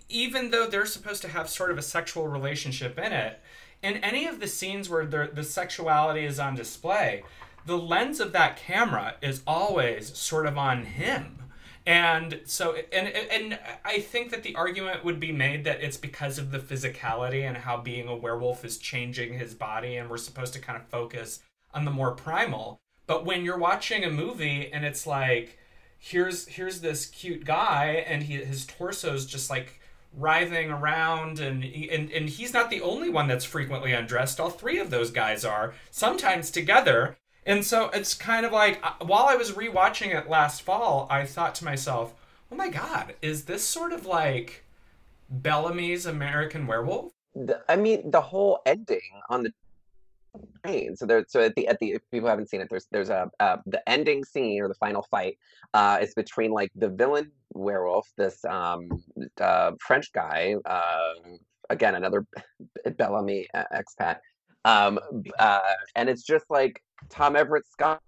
[0.09, 3.41] even though they're supposed to have sort of a sexual relationship in it,
[3.81, 7.23] in any of the scenes where the sexuality is on display,
[7.65, 11.43] the lens of that camera is always sort of on him.
[11.87, 16.39] And so, and and I think that the argument would be made that it's because
[16.39, 20.53] of the physicality and how being a werewolf is changing his body, and we're supposed
[20.53, 21.41] to kind of focus
[21.75, 22.79] on the more primal.
[23.07, 25.57] But when you're watching a movie and it's like,
[25.97, 29.79] here's here's this cute guy and he, his torso's just like
[30.13, 34.39] writhing around and, and and he's not the only one that's frequently undressed.
[34.39, 37.17] All three of those guys are sometimes together.
[37.45, 41.25] And so it's kind of like uh, while i was rewatching it last fall i
[41.25, 42.15] thought to myself
[42.51, 44.65] oh my god is this sort of like
[45.29, 47.11] Bel Ami's american werewolf?
[47.69, 49.53] I mean the whole ending on the
[50.63, 50.95] train.
[50.95, 53.29] So there, so at the at the if people haven't seen it, there's there's a
[53.39, 55.37] uh, the ending scene or the final fight
[55.73, 58.89] uh, is between like the villain werewolf, this um
[59.39, 61.13] uh, French guy, uh,
[61.69, 62.25] again another
[62.97, 64.17] Bel Ami expat,
[64.65, 64.99] um,
[65.39, 65.59] uh,
[65.95, 68.01] and it's just like Tom Everett Scott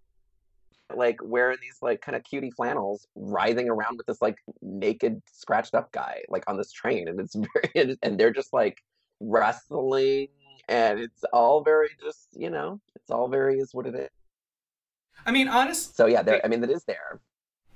[0.95, 5.75] like wearing these like kind of cutie flannels writhing around with this like naked scratched
[5.75, 7.36] up guy like on this train and it's
[7.75, 8.78] very and they're just like
[9.19, 10.28] wrestling
[10.68, 14.09] and it's all very just you know it's all very is what it is.
[15.26, 17.20] I mean honest so yeah there i mean it is there.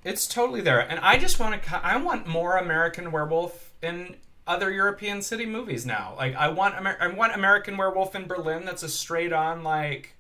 [0.04, 4.16] It's totally there and i just want to i want more american werewolf in
[4.48, 6.16] other european city movies now.
[6.18, 10.16] Like i want Amer- i want american werewolf in berlin that's a straight on like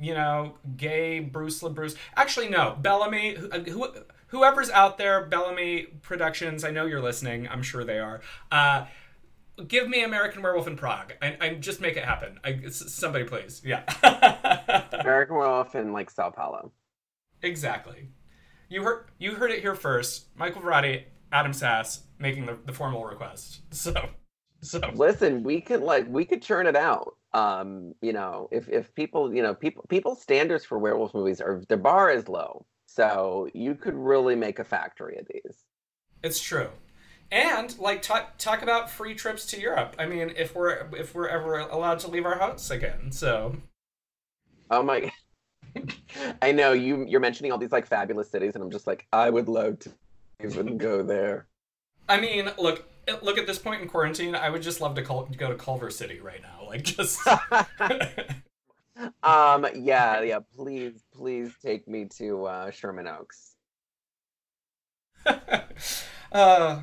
[0.00, 1.94] you know gay bruce LaBruce.
[2.16, 3.88] actually no Bel Ami who, who
[4.28, 8.86] whoever's out there Bel Ami productions i know you're listening i'm sure they are uh,
[9.66, 11.14] give me American Werewolf in Prague.
[11.20, 12.38] I, I just make it happen.
[12.44, 13.84] I, somebody please, yeah.
[14.92, 16.72] American Werewolf in like Sao Paulo.
[17.42, 18.08] Exactly.
[18.68, 20.26] You heard you heard it here first.
[20.36, 23.60] Michael Varrati, Adam Sass making the, the formal request.
[23.72, 24.08] So
[24.62, 27.16] so listen, we could like we could churn it out.
[27.34, 31.62] Um, you know, if if people you know people people's standards for werewolf movies are
[31.68, 32.64] the bar is low.
[32.86, 35.64] So you could really make a factory of these.
[36.22, 36.68] It's true
[37.32, 39.96] and like talk talk about free trips to Europe.
[39.98, 43.56] I mean, if we're if we're ever allowed to leave our house again, so.
[44.70, 45.10] Oh my!
[46.42, 47.06] I know you.
[47.08, 49.92] You're mentioning all these like fabulous cities, and I'm just like, I would love to
[50.44, 51.46] even go there.
[52.08, 52.86] I mean, look,
[53.22, 54.34] look at this point in quarantine.
[54.34, 57.18] I would just love to call, go to Culver City right now, like just.
[59.22, 59.66] um.
[59.74, 60.20] Yeah.
[60.20, 60.40] Yeah.
[60.54, 63.54] Please, please take me to uh, Sherman Oaks.
[66.32, 66.80] uh,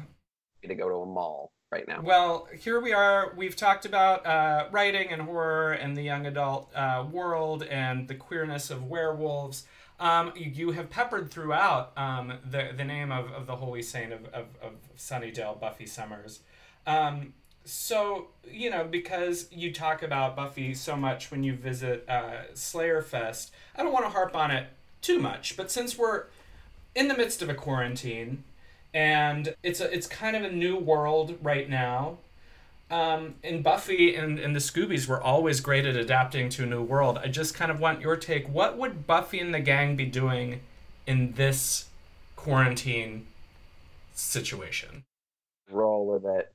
[0.68, 2.02] to go to a mall right now.
[2.02, 3.34] Well, here we are.
[3.36, 8.16] We've talked about uh, writing and horror and the young adult uh, world and the
[8.16, 9.66] queerness of werewolves.
[10.00, 14.26] um, you have peppered throughout um, the the name of, of the holy saint of,
[14.28, 16.40] of, of Sunnydale, Buffy Summers.
[16.88, 17.34] Um,
[17.66, 23.02] so you know because you talk about Buffy so much when you visit uh, Slayer
[23.02, 24.68] Fest, I don't want to harp on it
[25.02, 26.26] too much, but since we're
[26.96, 28.44] in the midst of a quarantine
[28.94, 32.18] and it's a it's kind of a new world right now.
[32.92, 36.82] Um, and Buffy and, and the Scoobies were always great at adapting to a new
[36.82, 37.20] world.
[37.20, 38.50] I just kind of want your take.
[38.50, 40.62] What would Buffy and the gang be doing
[41.06, 41.86] in this
[42.36, 43.28] quarantine
[44.14, 45.04] situation?
[45.70, 46.52] Roll with it.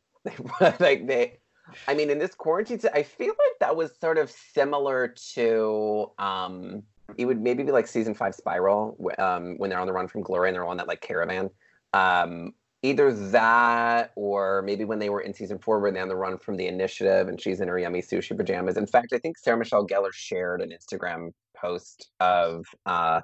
[0.81, 1.39] like they,
[1.87, 6.83] I mean, in this quarantine, I feel like that was sort of similar to um,
[7.17, 10.23] it would maybe be like season five Spiral um, when they're on the run from
[10.23, 11.51] Glory and they're on that like caravan
[11.95, 16.17] um, either that or maybe when they were in season four where they're on the
[16.17, 18.77] run from the initiative and she's in her yummy sushi pajamas.
[18.77, 23.23] In fact, I think Sarah Michelle Gellar shared an Instagram post of uh,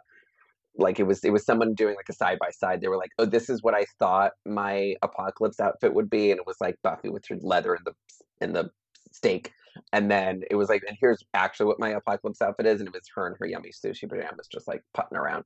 [0.76, 2.80] like it was it was someone doing like a side by side.
[2.80, 6.40] They were like, "Oh, this is what I thought my apocalypse outfit would be," and
[6.40, 7.92] it was like Buffy with her leather in the
[8.40, 8.70] in the
[9.12, 9.52] stake,
[9.92, 12.94] and then it was like, "And here's actually what my apocalypse outfit is," and it
[12.94, 15.44] was her in her yummy sushi pajamas, just like putting around.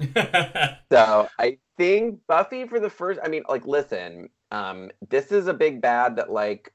[0.90, 3.20] so I think Buffy for the first.
[3.22, 6.72] I mean, like, listen, um, this is a big bad that like.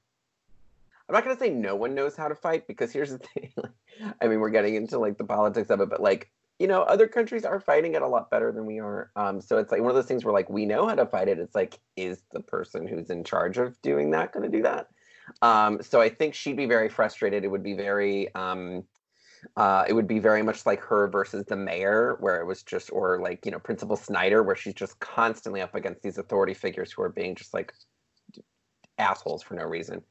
[1.07, 3.51] I'm not gonna say no one knows how to fight because here's the thing.
[4.21, 7.07] I mean, we're getting into like the politics of it, but like you know, other
[7.07, 9.09] countries are fighting it a lot better than we are.
[9.15, 11.29] Um, so it's like one of those things where like we know how to fight
[11.29, 11.39] it.
[11.39, 14.89] It's like, is the person who's in charge of doing that going to do that?
[15.41, 17.45] Um, so I think she'd be very frustrated.
[17.45, 18.83] It would be very um,
[19.55, 22.91] uh, it would be very much like her versus the mayor, where it was just,
[22.91, 26.91] or like, you know, Principal Snyder, where she's just constantly up against these authority figures
[26.91, 27.73] who are being just like
[28.97, 30.01] assholes for no reason.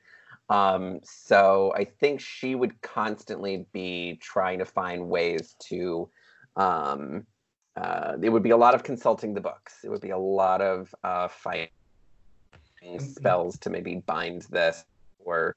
[0.49, 6.09] Um, so I think she would constantly be trying to find ways to.
[6.57, 7.27] Um,
[7.77, 9.77] uh, it would be a lot of consulting the books.
[9.85, 11.69] It would be a lot of uh, fighting
[12.83, 12.99] mm-hmm.
[12.99, 14.85] spells to maybe bind this
[15.19, 15.55] or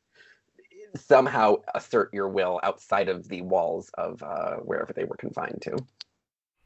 [0.96, 5.78] somehow assert your will outside of the walls of uh, wherever they were confined to.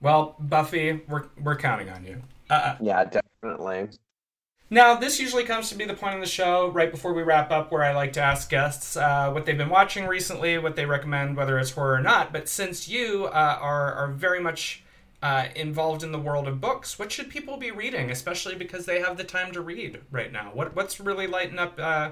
[0.01, 2.21] Well, Buffy, we're we're counting on you.
[2.49, 2.77] Uh-uh.
[2.81, 3.89] Yeah, definitely.
[4.69, 7.51] Now, this usually comes to be the point of the show right before we wrap
[7.51, 10.87] up, where I like to ask guests uh, what they've been watching recently, what they
[10.87, 12.33] recommend, whether it's horror or not.
[12.33, 14.83] But since you uh, are are very much
[15.21, 18.99] uh, involved in the world of books, what should people be reading, especially because they
[18.99, 20.49] have the time to read right now?
[20.53, 22.11] What what's really lighting up uh,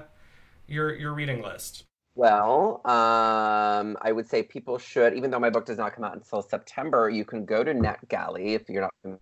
[0.68, 1.84] your your reading list?
[2.16, 6.14] Well, um, I would say people should, even though my book does not come out
[6.14, 9.18] until September, you can go to NetGalley if you're not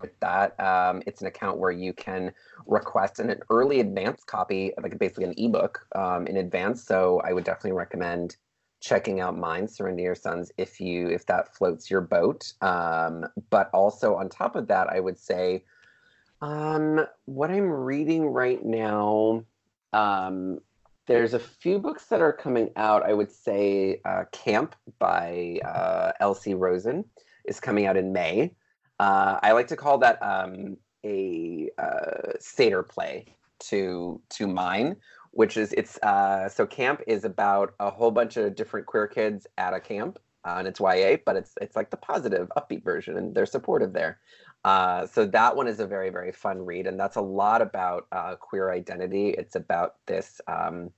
[0.00, 0.58] with that.
[0.58, 2.32] Um, it's an account where you can
[2.66, 6.82] request an, an early advance copy, like basically an ebook um, in advance.
[6.82, 8.36] So I would definitely recommend
[8.80, 12.52] checking out mine, Surrender Your Sons, if you if that floats your boat.
[12.62, 15.64] Um, but also on top of that, I would say
[16.40, 19.44] um, what I'm reading right now.
[19.92, 20.60] Um,
[21.10, 23.02] there's a few books that are coming out.
[23.02, 26.54] I would say uh, Camp by uh, L.C.
[26.54, 27.04] Rosen
[27.46, 28.54] is coming out in May.
[29.00, 34.94] Uh, I like to call that um, a uh, play to to mine,
[35.32, 39.48] which is it's uh, so Camp is about a whole bunch of different queer kids
[39.58, 43.16] at a camp, uh, and it's YA, but it's it's like the positive, upbeat version,
[43.16, 44.20] and they're supportive there.
[44.64, 48.06] Uh, so that one is a very very fun read, and that's a lot about
[48.12, 49.30] uh, queer identity.
[49.30, 50.90] It's about this um,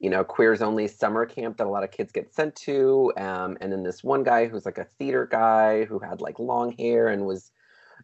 [0.00, 3.12] you know, queers only summer camp that a lot of kids get sent to.
[3.16, 6.72] Um, and then this one guy who's like a theater guy who had like long
[6.72, 7.50] hair and was,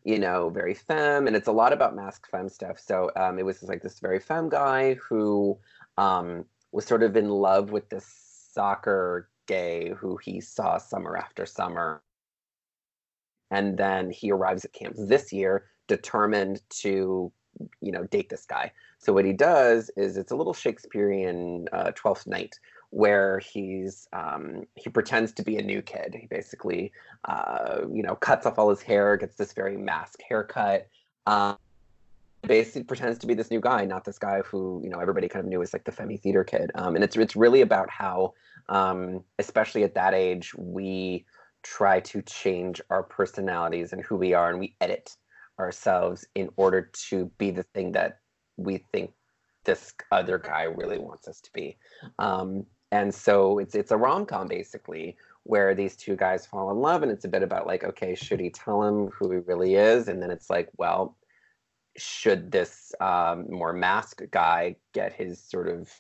[0.03, 1.27] you know, very femme.
[1.29, 2.81] And it's a lot about masked femme stuff.
[2.81, 5.57] So um, it was just, like this very femme guy who
[5.97, 8.07] um, was sort of in love with this
[8.53, 12.03] soccer gay who he saw summer after summer.
[13.51, 17.31] And then he arrives at camp this year determined to
[17.81, 18.73] you know date this guy.
[18.99, 22.59] So what he does is it's a little shakespearean uh, twelfth night
[22.91, 26.17] where he's um, he pretends to be a new kid.
[26.19, 26.93] He basically
[27.25, 30.89] uh, you know cuts off all his hair gets this very masc haircut
[31.27, 31.57] um,
[32.43, 35.45] basically pretends to be this new guy not this guy who you know everybody kind
[35.45, 36.71] of knew as like the femi theater kid.
[36.75, 38.35] Um, and it's it's really about how
[38.69, 41.25] um, especially at that age we
[41.63, 45.17] try to change our personalities and who we are and we edit
[45.59, 48.19] ourselves in order to be the thing that
[48.57, 49.13] we think
[49.65, 51.77] this other guy really wants us to be.
[52.19, 56.79] Um, and so it's it's a rom com basically where these two guys fall in
[56.79, 59.75] love, and it's a bit about like, okay, should he tell him who he really
[59.75, 60.09] is?
[60.09, 61.17] And then it's like, well,
[61.97, 65.91] should this um, more masked guy get his sort of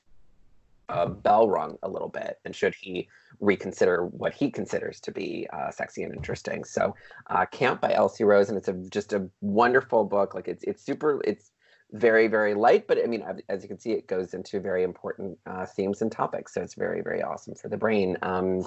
[0.88, 3.08] a bell rung a little bit, and should he
[3.40, 6.64] reconsider what he considers to be uh, sexy and interesting?
[6.64, 6.94] So,
[7.28, 8.24] uh, Camp by L.C.
[8.24, 10.34] Rosen, and it's a, just a wonderful book.
[10.34, 11.50] Like it's it's super it's
[11.92, 15.38] very very light, but I mean as you can see, it goes into very important
[15.46, 16.54] uh, themes and topics.
[16.54, 18.16] So it's very very awesome for the brain.
[18.22, 18.64] Um,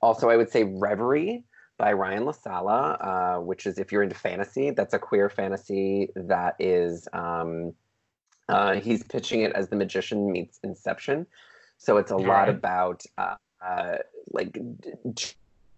[0.00, 1.44] also, I would say Reverie
[1.78, 6.56] by Ryan LaSala, uh, which is if you're into fantasy, that's a queer fantasy that
[6.58, 7.08] is.
[7.12, 7.74] Um,
[8.48, 11.26] uh, he's pitching it as the magician meets Inception,
[11.78, 13.96] so it's a lot about uh, uh,
[14.32, 14.58] like
[15.14, 15.32] d-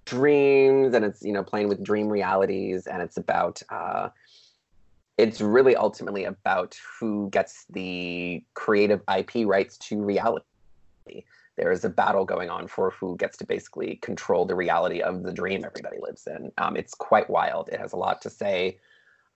[0.04, 3.62] dreams, and it's you know playing with dream realities, and it's about.
[3.70, 4.08] Uh,
[5.16, 10.44] it's really ultimately about who gets the creative IP rights to reality
[11.58, 15.24] there is a battle going on for who gets to basically control the reality of
[15.24, 16.52] the dream everybody lives in.
[16.56, 17.68] Um, it's quite wild.
[17.68, 18.78] It has a lot to say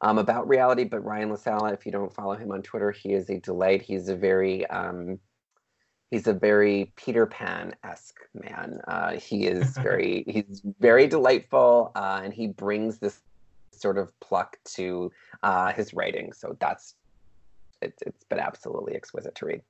[0.03, 0.84] um, about reality.
[0.84, 3.82] But Ryan La Sala, if you don't follow him on Twitter, he is a delight.
[3.82, 5.18] He's a very um,
[6.11, 8.80] he's a very Peter Pan esque man.
[8.86, 13.20] Uh, he is very he's very delightful, uh, and he brings this
[13.70, 15.11] sort of pluck to
[15.42, 16.32] uh, his writing.
[16.32, 16.94] So that's
[17.80, 19.62] it, it's been absolutely exquisite to read.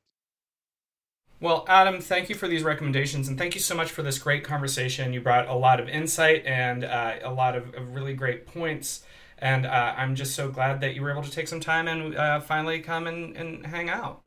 [1.41, 4.45] Well, Adam, thank you for these recommendations, and thank you so much for this great
[4.45, 5.13] conversation.
[5.13, 9.03] You brought a lot of insight and uh, a lot of, of, really great points,
[9.43, 12.17] and uh, I'm just so glad that you were able to take some time and
[12.17, 14.23] uh, finally come and, and hang out.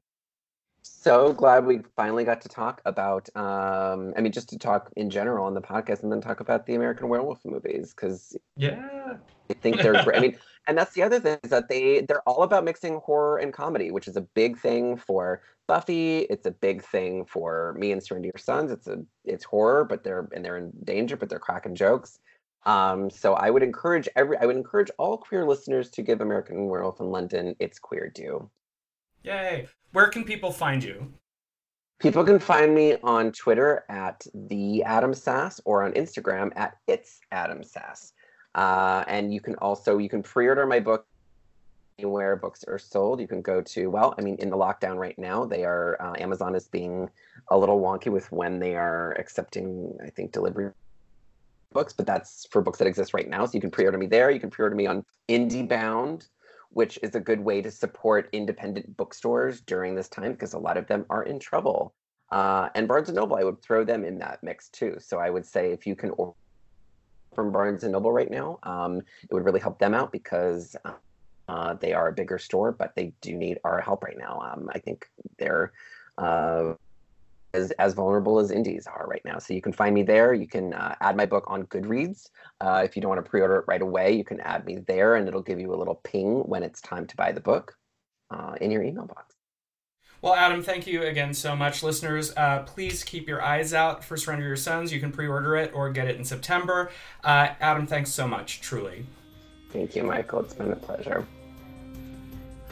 [0.83, 5.09] So glad we finally got to talk about, um, I mean, just to talk in
[5.09, 9.17] general on the podcast and then talk about the American Werewolf movies, because yeah,
[9.49, 10.17] I think they're great.
[10.17, 10.37] I mean,
[10.67, 13.91] and that's the other thing is that they they're all about mixing horror and comedy,
[13.91, 16.19] which is a big thing for Buffy.
[16.21, 18.71] It's a big thing for me and Surrender Your Sons.
[18.71, 22.19] It's a it's horror, but they're and they're in danger, but they're cracking jokes.
[22.65, 26.67] Um, so I would encourage every I would encourage all queer listeners to give American
[26.67, 28.49] Werewolf in London its queer due.
[29.23, 29.67] Yay!
[29.91, 31.13] Where can people find you?
[31.99, 37.19] People can find me on Twitter at the Adam Sass or on Instagram at it's
[37.31, 38.13] Adam Sass.
[38.55, 41.05] Uh, and you can also you can pre-order my book
[41.97, 43.21] anywhere books are sold.
[43.21, 46.13] You can go to well, I mean, in the lockdown right now, they are uh,
[46.17, 47.09] Amazon is being
[47.49, 49.97] a little wonky with when they are accepting.
[50.03, 50.71] I think delivery
[51.75, 53.45] books, but that's for books that exist right now.
[53.45, 54.31] So you can pre-order me there.
[54.31, 56.27] You can pre-order me on IndieBound,
[56.71, 60.77] which is a good way to support independent bookstores during this time because a lot
[60.77, 61.93] of them are in trouble.
[62.31, 64.95] Uh, and Barnes and Noble, I would throw them in that mix too.
[64.99, 66.33] So I would say if you can order
[67.35, 68.57] from Barnes and Noble right now.
[68.63, 70.75] Um, it would really help them out because
[71.47, 74.39] uh, they are a bigger store, but they do need our help right now.
[74.39, 75.07] Um, I think
[75.37, 75.73] they're
[76.17, 76.73] uh,
[77.55, 79.39] as, as vulnerable as indies are right now.
[79.39, 80.33] So you can find me there.
[80.33, 82.29] You can uh, add my book on Goodreads.
[82.61, 85.15] Uh, if you don't want to pre-order it right away, you can add me there,
[85.15, 87.75] and it'll give you a little ping when it's time to buy the book
[88.31, 89.35] uh, in your email box.
[90.21, 91.83] Well, Adam, thank you again so much.
[91.83, 94.91] Listeners, uh, please keep your eyes out for Surrender Your Sons.
[94.91, 96.89] You can pre order it or get it in September.
[97.23, 99.05] Uh, Adam, thanks so much, truly.
[99.71, 100.39] Thank you, Michael.
[100.39, 101.27] It's been a pleasure.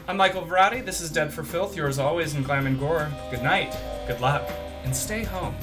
[0.06, 0.84] I'm Michael Varrati.
[0.84, 3.10] This is Dead for Filth, yours always in Glam and Gore.
[3.30, 3.74] Good night,
[4.06, 4.46] good luck,
[4.84, 5.54] and stay home.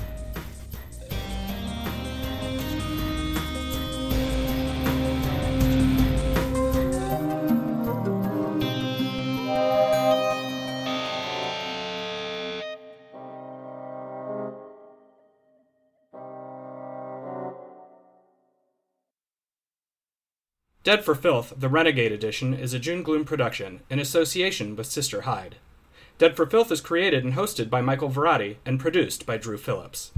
[20.83, 25.21] Dead for Filth, the Renegade Edition, is a June Gloom production in association with Sister
[25.21, 25.57] Hyde.
[26.21, 30.11] Dead for Filth is created and hosted by Michael Varrati and produced by Drew Phillips.